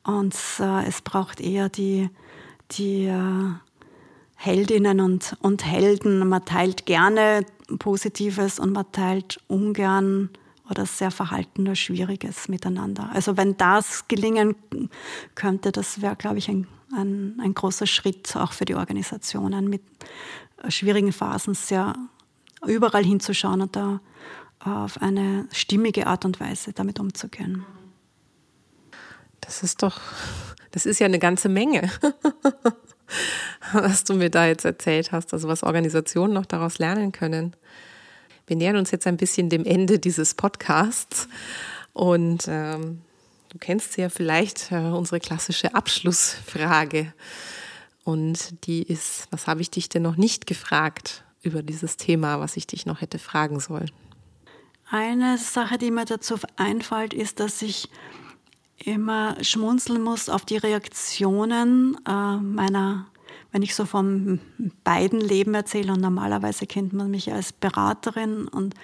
und 0.05 0.35
äh, 0.59 0.85
es 0.87 1.01
braucht 1.01 1.41
eher 1.41 1.67
die, 1.67 2.09
die 2.71 3.07
äh, 3.07 3.51
Heldinnen 4.43 4.99
und, 4.99 5.37
und 5.39 5.65
Helden. 5.65 6.27
Man 6.27 6.43
teilt 6.43 6.85
gerne 6.85 7.45
Positives 7.79 8.59
und 8.59 8.73
man 8.73 8.91
teilt 8.91 9.39
ungern 9.47 10.31
oder 10.69 10.85
sehr 10.85 11.11
verhalten 11.11 11.61
oder 11.61 11.75
Schwieriges 11.75 12.49
miteinander. 12.49 13.09
Also 13.13 13.37
wenn 13.37 13.55
das 13.55 14.09
gelingen 14.09 14.55
könnte, 15.35 15.71
das 15.71 16.01
wäre, 16.01 16.17
glaube 16.17 16.39
ich, 16.39 16.49
ein, 16.49 16.67
ein, 16.93 17.39
ein 17.41 17.53
großer 17.53 17.87
Schritt 17.87 18.35
auch 18.35 18.51
für 18.51 18.65
die 18.65 18.75
Organisationen, 18.75 19.69
mit 19.69 19.81
schwierigen 20.67 21.13
Phasen 21.13 21.53
sehr 21.53 21.95
überall 22.67 23.05
hinzuschauen 23.05 23.61
und 23.61 23.77
da 23.77 24.01
auf 24.59 25.01
eine 25.01 25.47
stimmige 25.53 26.05
Art 26.05 26.25
und 26.25 26.41
Weise 26.41 26.73
damit 26.73 26.99
umzugehen. 26.99 27.65
Das 29.39 29.63
ist 29.63 29.83
doch, 29.83 30.01
das 30.71 30.85
ist 30.85 30.99
ja 30.99 31.05
eine 31.05 31.19
ganze 31.19 31.47
Menge. 31.47 31.89
was 33.73 34.03
du 34.03 34.13
mir 34.13 34.29
da 34.29 34.47
jetzt 34.47 34.65
erzählt 34.65 35.11
hast, 35.11 35.33
also 35.33 35.47
was 35.47 35.63
Organisationen 35.63 36.33
noch 36.33 36.45
daraus 36.45 36.79
lernen 36.79 37.11
können. 37.11 37.55
Wir 38.47 38.55
nähern 38.55 38.75
uns 38.75 38.91
jetzt 38.91 39.07
ein 39.07 39.17
bisschen 39.17 39.49
dem 39.49 39.65
Ende 39.65 39.99
dieses 39.99 40.33
Podcasts 40.33 41.27
und 41.93 42.45
ähm, 42.47 43.01
du 43.49 43.57
kennst 43.57 43.97
ja 43.97 44.09
vielleicht 44.09 44.71
äh, 44.71 44.75
unsere 44.75 45.19
klassische 45.19 45.75
Abschlussfrage 45.75 47.13
und 48.03 48.65
die 48.65 48.83
ist, 48.83 49.27
was 49.31 49.47
habe 49.47 49.61
ich 49.61 49.71
dich 49.71 49.87
denn 49.89 50.01
noch 50.01 50.17
nicht 50.17 50.45
gefragt 50.45 51.23
über 51.41 51.61
dieses 51.61 51.97
Thema, 51.97 52.39
was 52.39 52.57
ich 52.57 52.67
dich 52.67 52.85
noch 52.85 53.01
hätte 53.01 53.19
fragen 53.19 53.59
sollen? 53.59 53.91
Eine 54.89 55.37
Sache, 55.37 55.77
die 55.77 55.91
mir 55.91 56.05
dazu 56.05 56.35
einfällt, 56.55 57.13
ist, 57.13 57.39
dass 57.39 57.61
ich 57.61 57.89
immer 58.85 59.35
schmunzeln 59.43 60.01
muss 60.01 60.29
auf 60.29 60.45
die 60.45 60.57
Reaktionen 60.57 61.97
äh, 62.07 62.37
meiner, 62.37 63.07
wenn 63.51 63.61
ich 63.61 63.75
so 63.75 63.85
vom 63.85 64.39
beiden 64.83 65.19
Leben 65.21 65.53
erzähle 65.53 65.93
und 65.93 66.01
normalerweise 66.01 66.67
kennt 66.67 66.93
man 66.93 67.11
mich 67.11 67.31
als 67.31 67.53
Beraterin 67.53 68.47
und, 68.47 68.75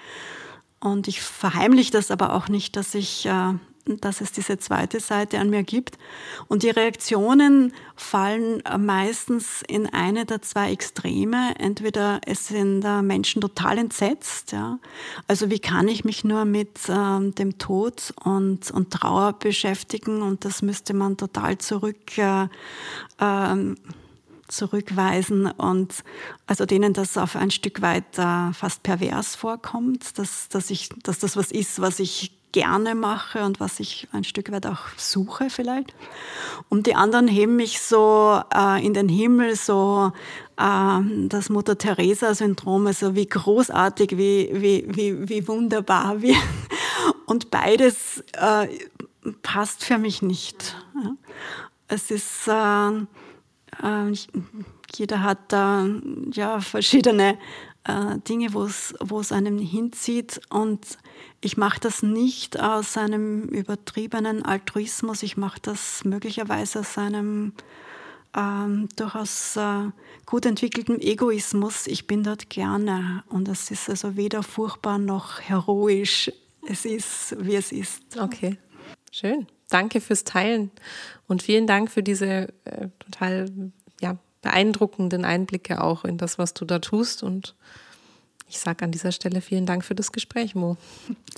und 0.80 1.08
ich 1.08 1.20
verheimliche 1.20 1.92
das 1.92 2.10
aber 2.10 2.34
auch 2.34 2.48
nicht, 2.48 2.76
dass 2.76 2.94
ich 2.94 3.26
äh, 3.26 3.54
dass 3.86 4.20
es 4.20 4.32
diese 4.32 4.58
zweite 4.58 5.00
Seite 5.00 5.38
an 5.38 5.50
mir 5.50 5.62
gibt. 5.62 5.98
Und 6.48 6.62
die 6.62 6.70
Reaktionen 6.70 7.72
fallen 7.96 8.62
meistens 8.78 9.62
in 9.66 9.86
eine 9.86 10.26
der 10.26 10.42
zwei 10.42 10.72
Extreme. 10.72 11.54
Entweder 11.58 12.20
es 12.26 12.48
sind 12.48 12.84
Menschen 13.02 13.40
total 13.40 13.78
entsetzt, 13.78 14.52
ja. 14.52 14.78
Also 15.26 15.50
wie 15.50 15.58
kann 15.58 15.88
ich 15.88 16.04
mich 16.04 16.24
nur 16.24 16.44
mit 16.44 16.78
ähm, 16.88 17.34
dem 17.34 17.58
Tod 17.58 18.12
und, 18.24 18.70
und 18.70 18.90
Trauer 18.90 19.34
beschäftigen 19.34 20.22
und 20.22 20.44
das 20.44 20.62
müsste 20.62 20.94
man 20.94 21.16
total 21.16 21.58
zurück, 21.58 22.18
äh, 22.18 22.48
ähm, 23.20 23.76
zurückweisen 24.48 25.46
und 25.46 26.04
also 26.46 26.66
denen 26.66 26.92
das 26.92 27.16
auf 27.16 27.36
ein 27.36 27.50
Stück 27.50 27.82
weit 27.82 28.18
äh, 28.18 28.52
fast 28.52 28.82
pervers 28.82 29.36
vorkommt, 29.36 30.18
dass, 30.18 30.48
dass, 30.48 30.70
ich, 30.70 30.88
dass 31.02 31.18
das 31.18 31.36
was 31.36 31.52
ist, 31.52 31.80
was 31.80 32.00
ich 32.00 32.32
gerne 32.52 32.94
mache 32.94 33.44
und 33.44 33.60
was 33.60 33.80
ich 33.80 34.08
ein 34.12 34.24
Stück 34.24 34.50
weit 34.50 34.66
auch 34.66 34.88
suche 34.96 35.50
vielleicht. 35.50 35.94
Und 36.68 36.86
die 36.86 36.94
anderen 36.94 37.28
heben 37.28 37.56
mich 37.56 37.80
so 37.80 38.40
äh, 38.54 38.84
in 38.84 38.94
den 38.94 39.08
Himmel, 39.08 39.56
so 39.56 40.12
äh, 40.56 41.00
das 41.28 41.48
Mutter 41.48 41.78
Teresa-Syndrom, 41.78 42.86
also 42.86 43.14
wie 43.14 43.26
großartig, 43.26 44.16
wie, 44.16 44.50
wie, 44.52 44.84
wie, 44.88 45.28
wie 45.28 45.48
wunderbar. 45.48 46.22
Wie 46.22 46.36
und 47.26 47.50
beides 47.50 48.24
äh, 48.32 48.68
passt 49.42 49.84
für 49.84 49.98
mich 49.98 50.22
nicht. 50.22 50.76
Es 51.88 52.10
ist, 52.10 52.48
äh, 52.48 52.90
äh, 53.82 54.14
jeder 54.94 55.22
hat 55.22 55.52
da 55.52 55.86
ja 56.32 56.60
verschiedene 56.60 57.38
äh, 57.84 58.18
Dinge, 58.28 58.52
wo 58.52 59.20
es 59.20 59.32
einem 59.32 59.58
hinzieht. 59.58 60.40
Und 60.50 60.98
ich 61.40 61.56
mache 61.56 61.80
das 61.80 62.02
nicht 62.02 62.60
aus 62.60 62.96
einem 62.96 63.44
übertriebenen 63.44 64.44
Altruismus, 64.44 65.22
ich 65.22 65.36
mache 65.36 65.60
das 65.62 66.04
möglicherweise 66.04 66.80
aus 66.80 66.98
einem 66.98 67.52
ähm, 68.36 68.88
durchaus 68.96 69.56
äh, 69.56 69.90
gut 70.26 70.46
entwickelten 70.46 71.00
Egoismus. 71.00 71.86
Ich 71.86 72.06
bin 72.06 72.22
dort 72.22 72.48
gerne 72.50 73.24
und 73.28 73.48
es 73.48 73.70
ist 73.70 73.88
also 73.90 74.16
weder 74.16 74.42
furchtbar 74.42 74.98
noch 74.98 75.40
heroisch. 75.40 76.30
Es 76.66 76.84
ist, 76.84 77.36
wie 77.40 77.56
es 77.56 77.72
ist. 77.72 78.16
Okay, 78.18 78.58
schön. 79.10 79.46
Danke 79.68 80.00
fürs 80.00 80.24
Teilen 80.24 80.70
und 81.26 81.42
vielen 81.42 81.66
Dank 81.66 81.90
für 81.90 82.02
diese 82.02 82.52
äh, 82.64 82.88
total 82.98 83.72
ja, 84.00 84.18
beeindruckenden 84.42 85.24
Einblicke 85.24 85.82
auch 85.82 86.04
in 86.04 86.18
das, 86.18 86.38
was 86.38 86.54
du 86.54 86.64
da 86.64 86.80
tust. 86.80 87.22
Und 87.22 87.54
ich 88.50 88.58
sage 88.58 88.84
an 88.84 88.90
dieser 88.90 89.12
Stelle 89.12 89.40
vielen 89.40 89.66
Dank 89.66 89.84
für 89.84 89.94
das 89.94 90.12
Gespräch, 90.12 90.54
Mo. 90.54 90.76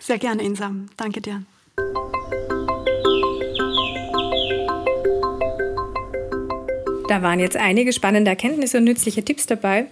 Sehr 0.01 0.19
gerne, 0.19 0.43
Insam. 0.43 0.89
Danke 0.97 1.21
dir. 1.21 1.43
Da 7.09 7.21
waren 7.23 7.41
jetzt 7.41 7.57
einige 7.57 7.93
spannende 7.93 8.31
Erkenntnisse 8.31 8.79
und 8.79 8.85
nützliche 8.85 9.23
Tipps 9.23 9.47
dabei. 9.47 9.87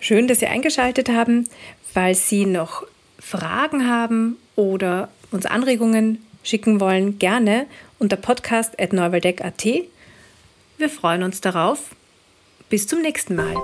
Schön, 0.00 0.26
dass 0.26 0.40
Sie 0.40 0.46
eingeschaltet 0.46 1.08
haben. 1.08 1.48
Falls 1.92 2.28
Sie 2.28 2.44
noch 2.44 2.84
Fragen 3.18 3.88
haben 3.88 4.36
oder 4.56 5.08
uns 5.30 5.46
Anregungen 5.46 6.24
schicken 6.42 6.80
wollen, 6.80 7.18
gerne 7.18 7.66
unter 8.00 8.16
podcast.neuwaldeck.at 8.16 9.64
wir 10.82 10.90
freuen 10.90 11.22
uns 11.22 11.40
darauf. 11.40 11.94
Bis 12.68 12.88
zum 12.88 13.02
nächsten 13.02 13.36
Mal. 13.36 13.54